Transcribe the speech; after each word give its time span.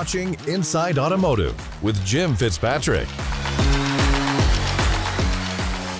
watching 0.00 0.34
Inside 0.48 0.96
Automotive 0.98 1.54
with 1.82 2.02
Jim 2.06 2.34
Fitzpatrick. 2.34 3.06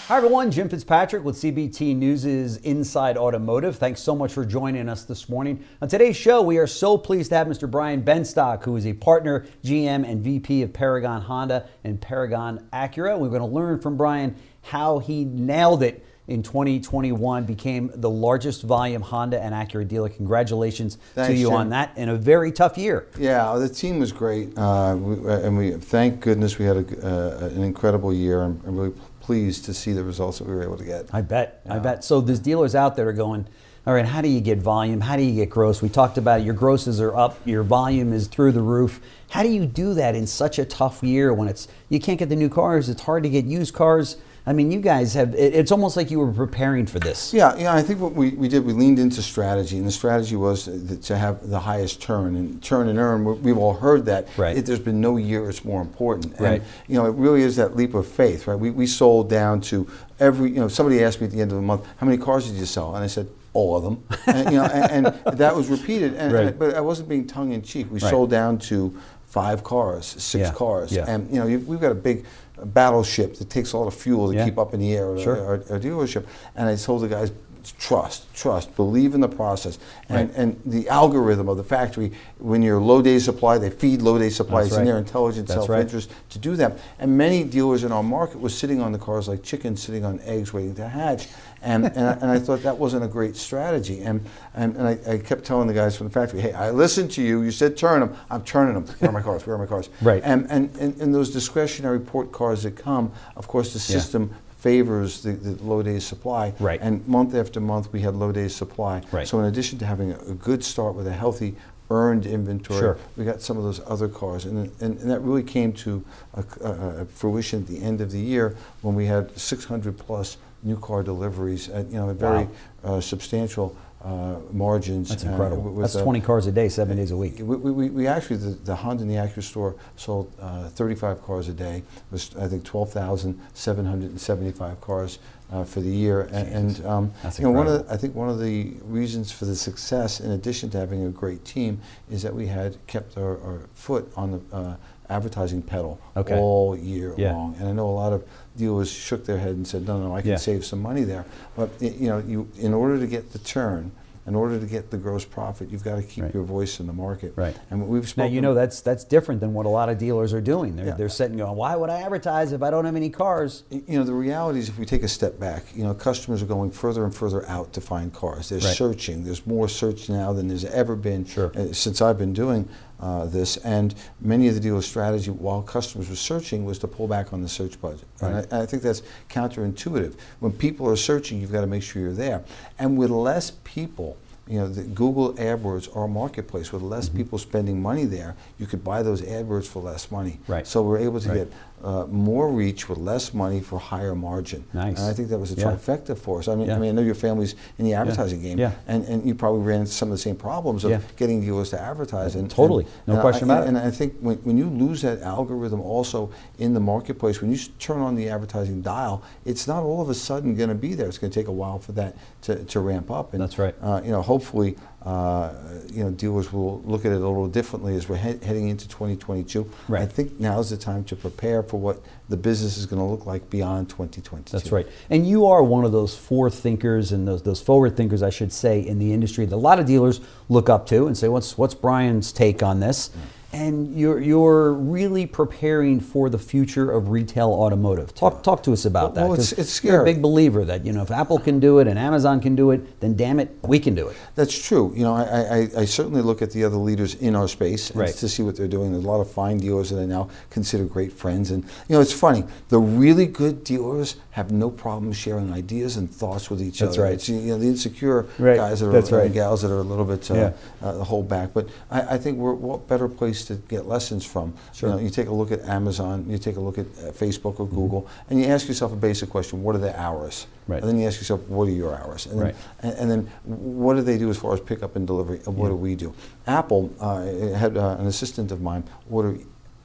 Hi, 0.08 0.16
everyone. 0.16 0.50
Jim 0.50 0.70
Fitzpatrick 0.70 1.22
with 1.22 1.36
CBT 1.36 1.94
News' 1.94 2.56
Inside 2.56 3.18
Automotive. 3.18 3.76
Thanks 3.76 4.00
so 4.00 4.16
much 4.16 4.32
for 4.32 4.46
joining 4.46 4.88
us 4.88 5.04
this 5.04 5.28
morning. 5.28 5.62
On 5.82 5.88
today's 5.88 6.16
show, 6.16 6.40
we 6.40 6.56
are 6.56 6.66
so 6.66 6.96
pleased 6.96 7.28
to 7.28 7.36
have 7.36 7.46
Mr. 7.46 7.70
Brian 7.70 8.02
Benstock, 8.02 8.64
who 8.64 8.74
is 8.74 8.86
a 8.86 8.94
partner, 8.94 9.44
GM, 9.62 10.10
and 10.10 10.24
VP 10.24 10.62
of 10.62 10.72
Paragon 10.72 11.20
Honda 11.20 11.68
and 11.84 12.00
Paragon 12.00 12.66
Acura. 12.72 13.18
We're 13.18 13.28
going 13.28 13.42
to 13.42 13.46
learn 13.46 13.82
from 13.82 13.98
Brian 13.98 14.34
how 14.62 15.00
he 15.00 15.26
nailed 15.26 15.82
it 15.82 16.06
in 16.30 16.44
2021, 16.44 17.44
became 17.44 17.90
the 17.92 18.08
largest 18.08 18.62
volume 18.62 19.02
Honda 19.02 19.42
and 19.42 19.52
Acura 19.52 19.86
dealer. 19.86 20.08
Congratulations 20.08 20.96
Thanks, 21.14 21.28
to 21.28 21.34
you 21.34 21.48
Jim. 21.48 21.56
on 21.56 21.70
that 21.70 21.96
in 21.98 22.08
a 22.08 22.16
very 22.16 22.52
tough 22.52 22.78
year. 22.78 23.08
Yeah, 23.18 23.56
the 23.56 23.68
team 23.68 23.98
was 23.98 24.12
great, 24.12 24.56
uh, 24.56 24.96
we, 24.96 25.32
and 25.32 25.58
we 25.58 25.72
thank 25.72 26.20
goodness 26.20 26.56
we 26.56 26.64
had 26.64 26.76
a, 26.76 27.06
uh, 27.06 27.48
an 27.48 27.64
incredible 27.64 28.14
year. 28.14 28.42
I'm, 28.42 28.60
I'm 28.64 28.76
really 28.76 28.94
pleased 29.20 29.64
to 29.64 29.74
see 29.74 29.92
the 29.92 30.04
results 30.04 30.38
that 30.38 30.46
we 30.46 30.54
were 30.54 30.62
able 30.62 30.78
to 30.78 30.84
get. 30.84 31.12
I 31.12 31.20
bet. 31.20 31.62
I 31.68 31.80
bet. 31.80 32.04
So 32.04 32.20
there's 32.20 32.40
dealers 32.40 32.76
out 32.76 32.94
there 32.94 33.08
are 33.08 33.12
going, 33.12 33.46
all 33.86 33.94
right, 33.94 34.06
how 34.06 34.20
do 34.20 34.28
you 34.28 34.40
get 34.40 34.58
volume? 34.58 35.00
How 35.00 35.16
do 35.16 35.22
you 35.22 35.34
get 35.34 35.50
gross? 35.50 35.82
We 35.82 35.88
talked 35.88 36.16
about 36.16 36.40
it. 36.40 36.44
your 36.44 36.54
grosses 36.54 37.00
are 37.00 37.16
up, 37.16 37.38
your 37.44 37.64
volume 37.64 38.12
is 38.12 38.28
through 38.28 38.52
the 38.52 38.62
roof. 38.62 39.00
How 39.30 39.42
do 39.42 39.48
you 39.48 39.66
do 39.66 39.94
that 39.94 40.14
in 40.14 40.26
such 40.26 40.58
a 40.58 40.64
tough 40.64 41.02
year 41.02 41.34
when 41.34 41.48
it's 41.48 41.66
you 41.88 41.98
can't 41.98 42.18
get 42.18 42.28
the 42.28 42.36
new 42.36 42.48
cars, 42.48 42.88
it's 42.88 43.02
hard 43.02 43.24
to 43.24 43.28
get 43.28 43.46
used 43.46 43.74
cars? 43.74 44.16
I 44.46 44.52
mean, 44.54 44.72
you 44.72 44.80
guys 44.80 45.12
have 45.14 45.34
it, 45.34 45.54
it's 45.54 45.70
almost 45.70 45.96
like 45.96 46.10
you 46.10 46.18
were 46.18 46.32
preparing 46.32 46.86
for 46.86 46.98
this. 46.98 47.32
Yeah, 47.34 47.56
yeah. 47.56 47.74
I 47.74 47.82
think 47.82 48.00
what 48.00 48.14
we, 48.14 48.30
we 48.30 48.48
did, 48.48 48.64
we 48.64 48.72
leaned 48.72 48.98
into 48.98 49.20
strategy, 49.22 49.76
and 49.76 49.86
the 49.86 49.92
strategy 49.92 50.34
was 50.34 50.64
to 51.02 51.16
have 51.16 51.48
the 51.48 51.60
highest 51.60 52.00
turn 52.00 52.36
and 52.36 52.62
turn 52.62 52.88
and 52.88 52.98
earn. 52.98 53.24
we- 53.24 53.34
We've 53.34 53.58
all 53.58 53.74
heard 53.74 54.06
that. 54.06 54.28
Right. 54.38 54.56
It, 54.56 54.66
there's 54.66 54.78
been 54.80 55.00
no 55.00 55.18
year 55.18 55.48
it's 55.50 55.64
more 55.64 55.82
important. 55.82 56.32
And, 56.32 56.40
Right. 56.40 56.62
You 56.88 56.96
know, 56.96 57.06
it 57.06 57.14
really 57.16 57.42
is 57.42 57.56
that 57.56 57.76
leap 57.76 57.94
of 57.94 58.06
faith, 58.06 58.46
right? 58.46 58.58
We, 58.58 58.70
we 58.70 58.86
sold 58.86 59.28
down 59.28 59.60
to 59.62 59.86
every. 60.18 60.50
You 60.50 60.60
know, 60.60 60.68
somebody 60.68 61.04
asked 61.04 61.20
me 61.20 61.26
at 61.26 61.32
the 61.32 61.40
end 61.42 61.52
of 61.52 61.56
the 61.56 61.62
month, 61.62 61.84
how 61.98 62.06
many 62.06 62.18
cars 62.18 62.48
did 62.50 62.56
you 62.58 62.66
sell? 62.66 62.94
And 62.94 63.04
I 63.04 63.08
said. 63.08 63.28
All 63.52 63.76
of 63.76 63.82
them, 63.82 64.04
and, 64.28 64.48
you 64.52 64.58
know, 64.58 64.64
and, 64.66 65.06
and 65.26 65.36
that 65.38 65.56
was 65.56 65.66
repeated. 65.66 66.14
And, 66.14 66.32
Right. 66.32 66.46
and- 66.46 66.58
but 66.58 66.76
I 66.76 66.80
wasn't 66.80 67.08
being 67.08 67.26
tongue 67.26 67.50
in 67.50 67.62
cheek. 67.62 67.88
We 67.90 67.98
Right. 67.98 68.08
sold 68.08 68.30
down 68.30 68.58
to 68.70 68.96
five 69.26 69.64
cars, 69.64 70.06
six 70.06 70.34
Yeah, 70.50 70.52
cars, 70.52 70.92
yeah. 70.92 71.04
and 71.08 71.28
you 71.34 71.40
know, 71.40 71.46
we've 71.66 71.80
got 71.80 71.90
a 71.90 71.96
big 71.96 72.26
battleship 72.66 73.36
that 73.38 73.50
takes 73.50 73.72
a 73.72 73.78
lot 73.78 73.86
of 73.86 73.94
fuel 73.94 74.30
to 74.30 74.36
Yeah. 74.36 74.44
keep 74.44 74.58
up 74.58 74.74
in 74.74 74.80
the 74.80 74.94
air. 74.94 75.18
Sure. 75.18 75.36
Our, 75.44 75.54
our 75.70 75.78
dealership, 75.80 76.24
and 76.56 76.68
I 76.68 76.76
told 76.76 77.02
the 77.02 77.08
guys, 77.08 77.32
trust, 77.78 78.32
trust, 78.34 78.74
believe 78.76 79.14
in 79.14 79.20
the 79.20 79.28
process, 79.28 79.78
and 80.08 80.28
Right. 80.30 80.38
and 80.38 80.60
the 80.64 80.88
algorithm 80.88 81.48
of 81.48 81.56
the 81.56 81.64
factory. 81.64 82.12
When 82.38 82.62
you're 82.62 82.80
low 82.80 83.02
day 83.02 83.18
supply, 83.18 83.58
they 83.58 83.70
feed 83.70 84.02
low 84.02 84.18
day 84.18 84.30
supply. 84.30 84.62
That's 84.62 84.72
it's 84.72 84.78
in 84.78 84.84
their 84.84 84.98
intelligent 84.98 85.48
That's 85.48 85.66
self 85.66 85.78
interest 85.78 86.10
to 86.30 86.38
do 86.38 86.56
that. 86.56 86.78
And 86.98 87.16
many 87.18 87.44
dealers 87.44 87.84
in 87.84 87.92
our 87.92 88.02
market 88.02 88.40
were 88.40 88.48
sitting 88.48 88.80
on 88.80 88.92
the 88.92 88.98
cars 88.98 89.28
like 89.28 89.42
chickens 89.42 89.82
sitting 89.82 90.04
on 90.04 90.20
eggs 90.24 90.52
waiting 90.52 90.74
to 90.76 90.88
hatch. 90.88 91.28
And, 91.62 91.84
and, 91.84 91.98
I, 92.08 92.12
and 92.12 92.30
I 92.30 92.38
thought 92.38 92.62
that 92.62 92.78
wasn't 92.78 93.04
a 93.04 93.08
great 93.08 93.36
strategy. 93.36 94.00
And, 94.00 94.24
and, 94.54 94.76
and 94.76 94.88
I, 94.88 94.98
I 95.06 95.18
kept 95.18 95.44
telling 95.44 95.68
the 95.68 95.74
guys 95.74 95.94
from 95.96 96.06
the 96.06 96.12
factory, 96.12 96.40
hey, 96.40 96.54
I 96.54 96.70
listened 96.70 97.10
to 97.12 97.22
you. 97.22 97.42
You 97.42 97.50
said 97.50 97.76
turn 97.76 98.00
them. 98.00 98.16
I'm 98.30 98.42
turning 98.44 98.74
them. 98.74 98.86
Where 98.98 99.10
are 99.10 99.12
my 99.12 99.20
cars? 99.20 99.46
Where 99.46 99.56
are 99.56 99.58
my 99.58 99.66
cars? 99.66 99.88
Right. 100.02 100.22
And, 100.24 100.46
and, 100.50 100.74
and, 100.76 100.98
and 101.00 101.14
those 101.14 101.30
discretionary 101.30 102.00
port 102.00 102.32
cars 102.32 102.62
that 102.62 102.76
come, 102.76 103.12
of 103.36 103.46
course, 103.46 103.74
the 103.74 103.92
Yeah. 103.92 104.36
Favors 104.60 105.22
the, 105.22 105.32
the 105.32 105.62
low 105.64 105.82
days 105.82 106.04
supply. 106.04 106.52
Right. 106.60 106.80
And 106.80 107.06
month 107.08 107.34
after 107.34 107.60
month, 107.60 107.92
we 107.92 108.00
had 108.02 108.14
low 108.14 108.30
days 108.32 108.54
supply. 108.54 109.02
Right. 109.10 109.26
So 109.26 109.38
in 109.40 109.46
addition 109.46 109.78
to 109.78 109.86
having 109.86 110.12
a, 110.12 110.18
a 110.18 110.34
good 110.34 110.62
start 110.62 110.94
with 110.94 111.06
a 111.06 111.12
healthy 111.12 111.56
earned 111.90 112.26
inventory, 112.26 112.78
Sure. 112.78 112.98
we 113.16 113.24
got 113.24 113.40
some 113.40 113.56
of 113.56 113.64
those 113.64 113.80
other 113.86 114.06
cars, 114.08 114.44
and, 114.44 114.70
and, 114.80 114.98
and 115.00 115.10
that 115.10 115.20
really 115.20 115.42
came 115.42 115.72
to 115.72 116.04
a, 116.34 116.44
a, 116.62 116.70
a 117.00 117.04
fruition 117.06 117.62
at 117.62 117.66
the 117.68 117.80
end 117.82 118.00
of 118.00 118.12
the 118.12 118.20
year 118.20 118.54
when 118.82 118.94
we 118.94 119.06
had 119.06 119.36
600 119.36 119.98
plus 119.98 120.36
new 120.62 120.76
car 120.78 121.02
deliveries 121.02 121.68
at 121.70 121.86
you 121.86 121.94
know 121.98 122.10
at 122.10 122.16
very 122.16 122.44
Wow. 122.44 122.50
uh, 122.96 123.00
substantial 123.00 123.74
uh, 124.04 124.36
margins. 124.52 125.08
That's 125.10 125.24
uh, 125.24 125.30
incredible. 125.30 125.62
with, 125.62 125.82
That's 125.82 125.96
uh, 125.96 126.02
20 126.02 126.20
cars 126.20 126.46
a 126.46 126.52
day, 126.52 126.68
seven 126.68 126.96
days 126.96 127.10
a 127.10 127.16
week. 127.16 127.38
we, 127.38 127.56
we, 127.56 127.90
we 127.90 128.06
actually, 128.06 128.36
the, 128.36 128.50
the 128.50 128.74
Honda 128.74 129.02
and 129.02 129.10
the 129.10 129.16
Acura 129.16 129.42
store 129.42 129.76
sold 129.96 130.32
uh, 130.40 130.68
35 130.70 131.22
cars 131.22 131.48
a 131.48 131.52
day. 131.52 131.78
It 131.78 131.84
was, 132.10 132.34
I 132.36 132.48
think, 132.48 132.64
12,775 132.64 134.80
cars 134.80 135.18
uh, 135.52 135.64
for 135.64 135.80
the 135.80 135.90
year. 135.90 136.22
And, 136.32 136.78
and 136.78 136.86
um, 136.86 137.12
you 137.38 137.44
know, 137.44 137.50
one 137.50 137.66
of 137.66 137.86
the, 137.86 137.92
I 137.92 137.96
think 137.96 138.14
one 138.14 138.28
of 138.28 138.38
the 138.38 138.74
reasons 138.84 139.32
for 139.32 139.44
the 139.44 139.56
success, 139.56 140.20
in 140.20 140.30
addition 140.30 140.70
to 140.70 140.78
having 140.78 141.04
a 141.04 141.10
great 141.10 141.44
team, 141.44 141.80
is 142.10 142.22
that 142.22 142.34
we 142.34 142.46
had 142.46 142.76
kept 142.86 143.18
our, 143.18 143.40
our 143.40 143.60
foot 143.74 144.10
on 144.16 144.32
the 144.32 144.56
uh, 144.56 144.76
advertising 145.10 145.62
pedal 145.62 145.98
Okay. 146.16 146.38
all 146.38 146.76
year 146.76 147.14
Yeah. 147.16 147.34
long. 147.34 147.56
And 147.58 147.68
I 147.68 147.72
know 147.72 147.88
a 147.88 147.92
lot 147.92 148.12
of 148.12 148.22
dealers 148.56 148.88
shook 148.90 149.26
their 149.26 149.38
head 149.38 149.50
and 149.56 149.66
said, 149.66 149.86
"No, 149.86 149.98
no, 150.00 150.14
I 150.14 150.20
can 150.22 150.30
Yeah. 150.30 150.36
save 150.36 150.64
some 150.64 150.80
money 150.80 151.02
there." 151.04 151.24
But 151.56 151.70
y- 151.80 151.94
you 151.98 152.08
know, 152.08 152.22
you 152.26 152.48
in 152.58 152.72
order 152.74 152.98
to 152.98 153.06
get 153.06 153.32
the 153.32 153.38
turn. 153.38 153.92
In 154.26 154.34
order 154.36 154.60
to 154.60 154.66
get 154.66 154.90
the 154.90 154.98
gross 154.98 155.24
profit, 155.24 155.70
you've 155.70 155.82
got 155.82 155.96
to 155.96 156.02
keep 156.02 156.22
Right. 156.24 156.34
your 156.34 156.44
voice 156.44 156.78
in 156.78 156.86
the 156.86 156.92
market. 156.92 157.32
Right. 157.36 157.56
And 157.70 157.88
we've 157.88 158.14
Now 158.18 158.26
you 158.26 158.40
know 158.42 158.52
that's 158.54 158.80
that's 158.82 159.02
different 159.02 159.40
than 159.40 159.54
what 159.54 159.64
a 159.66 159.70
lot 159.70 159.88
of 159.88 159.96
dealers 159.98 160.32
are 160.34 160.42
doing. 160.42 160.76
They're, 160.76 160.88
Yeah. 160.88 160.94
they're 160.94 161.08
sitting 161.08 161.38
going, 161.38 161.56
why 161.56 161.74
would 161.74 161.88
I 161.90 162.02
advertise 162.02 162.52
if 162.52 162.62
I 162.62 162.70
don't 162.70 162.84
have 162.84 162.94
any 162.94 163.08
cars? 163.08 163.64
you 163.70 163.98
know 163.98 164.04
the 164.04 164.12
reality 164.12 164.58
is 164.60 164.68
if 164.68 164.78
we 164.78 164.84
take 164.84 165.02
a 165.02 165.08
step 165.08 165.40
back 165.40 165.64
you 165.74 165.82
know 165.82 165.94
customers 165.94 166.42
are 166.42 166.46
going 166.46 166.70
further 166.70 167.02
and 167.04 167.14
further 167.14 167.48
out 167.48 167.72
to 167.72 167.80
find 167.80 168.12
cars 168.12 168.50
they're 168.50 168.58
Right. 168.58 168.76
searching 168.76 169.24
there's 169.24 169.44
more 169.46 169.68
search 169.68 170.08
now 170.10 170.32
than 170.34 170.46
there's 170.48 170.66
ever 170.66 170.94
been 170.96 171.24
Sure. 171.24 171.50
uh, 171.56 171.72
since 171.72 172.00
i've 172.02 172.18
been 172.18 172.34
doing 172.34 172.68
uh, 173.00 173.24
this 173.26 173.56
and 173.58 173.94
many 174.20 174.46
of 174.48 174.54
the 174.54 174.60
dealers 174.60 174.86
strategy 174.86 175.30
while 175.30 175.62
customers 175.62 176.08
were 176.10 176.16
searching 176.16 176.64
was 176.64 176.78
to 176.78 176.86
pull 176.86 177.08
back 177.08 177.32
on 177.32 177.40
the 177.42 177.48
search 177.48 177.80
budget 177.80 178.04
Right. 178.20 178.44
and 178.44 178.54
I, 178.54 178.62
I 178.62 178.66
think 178.66 178.82
that's 178.82 179.02
counterintuitive 179.28 180.14
when 180.40 180.52
people 180.52 180.88
are 180.88 180.96
searching 180.96 181.40
you've 181.40 181.52
got 181.52 181.62
to 181.62 181.66
make 181.66 181.82
sure 181.82 182.02
you're 182.02 182.12
there 182.12 182.44
and 182.78 182.96
with 182.98 183.10
less 183.10 183.52
people 183.64 184.16
you 184.48 184.58
know, 184.58 184.66
the 184.68 184.82
Google 184.82 185.32
AdWords 185.34 185.94
are 185.94 186.04
a 186.06 186.08
marketplace 186.08 186.72
with 186.72 186.82
less 186.82 187.08
people 187.08 187.38
spending 187.38 187.80
money 187.80 188.04
there. 188.04 188.34
You 188.58 188.66
could 188.66 188.82
buy 188.82 189.00
those 189.04 189.22
AdWords 189.22 189.68
for 189.68 189.80
less 189.80 190.10
money. 190.10 190.40
Right. 190.48 190.66
So 190.66 190.82
we're 190.82 190.98
able 190.98 191.20
to 191.20 191.28
Right. 191.28 191.34
get 191.36 191.52
uh, 191.82 192.06
more 192.06 192.48
reach 192.50 192.88
with 192.88 192.98
less 192.98 193.32
money 193.32 193.60
for 193.60 193.78
higher 193.78 194.14
margin. 194.14 194.64
Nice. 194.74 194.98
And 194.98 195.06
I 195.08 195.12
think 195.12 195.28
that 195.30 195.38
was 195.38 195.52
a 195.52 195.54
Yeah. 195.54 195.64
trifecta 195.72 196.16
for 196.16 196.38
us. 196.40 196.48
I 196.48 196.54
mean, 196.54 196.66
Yeah. 196.66 196.76
I 196.76 196.78
mean, 196.78 196.90
I 196.90 196.92
know 196.92 197.02
your 197.02 197.14
family's 197.14 197.54
in 197.78 197.84
the 197.84 197.94
advertising 197.94 198.42
game, 198.42 198.58
Yeah. 198.58 198.72
and, 198.86 199.04
and 199.06 199.26
you 199.26 199.34
probably 199.34 199.62
ran 199.62 199.80
into 199.80 199.92
some 199.92 200.08
of 200.08 200.12
the 200.12 200.18
same 200.22 200.36
problems 200.36 200.84
of 200.84 200.90
Yeah. 200.90 201.00
getting 201.16 201.40
dealers 201.40 201.70
to 201.70 201.80
advertise. 201.80 202.34
And, 202.34 202.50
Totally. 202.50 202.84
and- 202.84 202.92
No 203.06 203.12
and 203.14 203.22
question 203.22 203.50
I, 203.50 203.54
about 203.54 203.64
it. 203.64 203.68
And 203.68 203.78
I 203.78 203.90
think 203.90 204.14
when, 204.20 204.36
when 204.38 204.58
you 204.58 204.66
lose 204.68 205.02
that 205.02 205.22
algorithm 205.22 205.80
also 205.80 206.30
in 206.58 206.74
the 206.74 206.80
marketplace, 206.80 207.40
when 207.40 207.50
you 207.50 207.58
turn 207.78 208.00
on 208.00 208.14
the 208.14 208.28
advertising 208.28 208.82
dial, 208.82 209.22
it's 209.44 209.66
not 209.66 209.82
all 209.82 210.00
of 210.02 210.10
a 210.10 210.14
sudden 210.14 210.54
going 210.54 210.68
to 210.68 210.74
be 210.74 210.94
there. 210.94 211.08
It's 211.08 211.18
going 211.18 211.30
to 211.30 211.38
take 211.40 211.48
a 211.48 211.52
while 211.52 211.78
for 211.78 211.92
that 211.92 212.14
to, 212.42 212.56
to 212.64 212.80
ramp 212.80 213.10
up. 213.10 213.32
And, 213.32 213.40
That's 213.42 213.58
right. 213.58 213.74
Uh, 213.82 214.00
you 214.04 214.10
know, 214.10 214.22
hopefully, 214.22 214.76
uh, 215.02 215.54
you 215.90 216.04
know, 216.04 216.10
dealers 216.10 216.52
will 216.52 216.82
look 216.82 217.06
at 217.06 217.12
it 217.12 217.16
a 217.16 217.18
little 217.18 217.48
differently 217.48 217.94
as 217.96 218.08
we're 218.08 218.16
he- 218.16 218.44
heading 218.44 218.68
into 218.68 218.86
2022. 218.86 219.70
Right. 219.88 220.02
I 220.02 220.06
think 220.06 220.38
now 220.38 220.60
is 220.60 220.70
the 220.70 220.76
time 220.76 221.04
to 221.04 221.16
prepare 221.16 221.62
for 221.62 221.80
what 221.80 222.02
the 222.28 222.36
business 222.36 222.76
is 222.76 222.84
going 222.84 223.00
to 223.00 223.06
look 223.06 223.24
like 223.24 223.48
beyond 223.48 223.88
2022. 223.88 224.52
That's 224.52 224.70
right. 224.70 224.86
And 225.08 225.26
you 225.26 225.46
are 225.46 225.62
one 225.62 225.84
of 225.84 225.92
those 225.92 226.16
forward 226.16 226.52
thinkers 226.52 227.12
and 227.12 227.26
those, 227.26 227.42
those 227.42 227.62
forward 227.62 227.96
thinkers, 227.96 228.22
I 228.22 228.30
should 228.30 228.52
say, 228.52 228.80
in 228.86 228.98
the 228.98 229.12
industry 229.12 229.46
that 229.46 229.54
a 229.54 229.56
lot 229.56 229.80
of 229.80 229.86
dealers 229.86 230.20
look 230.50 230.68
up 230.68 230.86
to 230.88 231.06
and 231.06 231.16
say, 231.16 231.28
what's, 231.28 231.56
what's 231.56 231.74
Brian's 231.74 232.30
take 232.30 232.62
on 232.62 232.80
this? 232.80 233.10
And 233.52 233.98
you're, 233.98 234.20
you're 234.20 234.72
really 234.74 235.26
preparing 235.26 235.98
for 235.98 236.30
the 236.30 236.38
future 236.38 236.92
of 236.92 237.08
retail 237.08 237.48
automotive. 237.50 238.14
Talk, 238.14 238.44
talk 238.44 238.62
to 238.62 238.72
us 238.72 238.84
about 238.84 239.16
Well, 239.16 239.28
that. 239.30 239.32
it's- 239.32 239.50
'cause 239.50 239.58
it's 239.58 239.82
You're 239.84 240.02
a 240.02 240.04
big 240.04 240.22
believer 240.22 240.64
that, 240.64 240.86
you 240.86 240.92
know, 240.92 241.02
if 241.02 241.10
Apple 241.10 241.40
can 241.40 241.58
do 241.58 241.80
it 241.80 241.88
and 241.88 241.98
Amazon 241.98 242.38
can 242.40 242.54
do 242.54 242.70
it, 242.70 243.00
then 243.00 243.16
damn 243.16 243.40
it, 243.40 243.56
we 243.66 243.80
can 243.80 243.96
do 243.96 244.06
it. 244.06 244.14
That's 244.36 244.56
true. 244.56 244.92
You 244.94 245.02
know, 245.02 245.14
I, 245.14 245.22
I, 245.24 245.68
I 245.78 245.84
certainly 245.84 246.22
look 246.22 246.42
at 246.42 246.52
the 246.52 246.62
other 246.62 246.76
leaders 246.76 247.16
in 247.16 247.34
our 247.34 247.48
space 247.48 247.92
Right. 247.92 248.14
to 248.14 248.28
see 248.28 248.44
what 248.44 248.54
they're 248.54 248.68
doing. 248.68 248.92
There's 248.92 249.04
a 249.04 249.08
lot 249.08 249.20
of 249.20 249.28
fine 249.28 249.58
dealers 249.58 249.90
that 249.90 249.98
I 250.00 250.06
now 250.06 250.28
consider 250.50 250.84
great 250.84 251.12
friends. 251.12 251.50
And, 251.50 251.64
you 251.88 251.96
know, 251.96 252.00
it's 252.00 252.12
funny. 252.12 252.44
The 252.68 252.78
really 252.78 253.26
good 253.26 253.64
dealers 253.64 254.14
have 254.30 254.52
no 254.52 254.70
problem 254.70 255.12
sharing 255.12 255.52
ideas 255.52 255.96
and 255.96 256.08
thoughts 256.08 256.50
with 256.50 256.62
each 256.62 256.78
That's 256.78 256.92
other. 256.96 257.02
right. 257.02 257.14
It's, 257.14 257.28
you 257.28 257.40
know, 257.40 257.58
the 257.58 257.66
insecure 257.66 258.26
Right. 258.38 258.56
guys 258.56 258.78
that 258.78 258.90
are, 258.90 258.92
That's 258.92 259.10
right. 259.10 259.24
and 259.26 259.34
gals 259.34 259.62
that 259.62 259.72
are 259.72 259.78
a 259.78 259.82
little 259.82 260.04
bit 260.04 260.30
uh, 260.30 260.34
Yeah. 260.34 260.52
uh, 260.82 260.92
hold 261.02 261.28
back. 261.28 261.50
But 261.52 261.66
I, 261.90 262.02
I 262.14 262.18
think 262.18 262.38
we're 262.38 262.54
what 262.54 262.86
better 262.86 263.08
place 263.08 263.39
to 263.46 263.54
get 263.68 263.86
lessons 263.86 264.24
from. 264.24 264.54
Sure. 264.72 264.90
You, 264.90 264.96
know, 264.96 265.02
you 265.02 265.10
take 265.10 265.28
a 265.28 265.32
look 265.32 265.52
at 265.52 265.60
Amazon, 265.62 266.24
you 266.28 266.38
take 266.38 266.56
a 266.56 266.60
look 266.60 266.78
at 266.78 266.86
uh, 266.86 267.12
Facebook 267.12 267.54
Mm-hmm. 267.54 267.62
or 267.62 267.66
Google, 267.68 268.08
and 268.28 268.40
you 268.40 268.46
ask 268.46 268.68
yourself 268.68 268.92
a 268.92 268.96
basic 268.96 269.28
question: 269.30 269.62
What 269.62 269.74
are 269.76 269.78
their 269.78 269.96
hours? 269.96 270.46
Right. 270.68 270.80
And 270.80 270.88
then 270.88 270.98
you 271.00 271.06
ask 271.08 271.18
yourself, 271.18 271.40
what 271.48 271.66
are 271.66 271.72
your 271.72 271.94
hours? 272.00 272.26
And 272.26 272.40
Right. 272.40 272.54
then, 272.80 272.92
and, 272.92 273.00
and 273.00 273.10
then 273.10 273.20
what 273.44 273.94
do 273.96 274.02
they 274.02 274.18
do 274.18 274.30
as 274.30 274.36
far 274.38 274.54
as 274.54 274.60
pickup 274.60 274.94
and 274.94 275.04
delivery, 275.06 275.40
and 275.46 275.56
what 275.56 275.68
do 275.68 275.74
we 275.74 275.96
do? 275.96 276.14
Apple 276.46 276.90
uh, 277.00 277.22
had 277.56 277.76
uh, 277.76 277.96
an 277.98 278.06
assistant 278.06 278.52
of 278.52 278.60
mine 278.62 278.84
order 279.10 279.36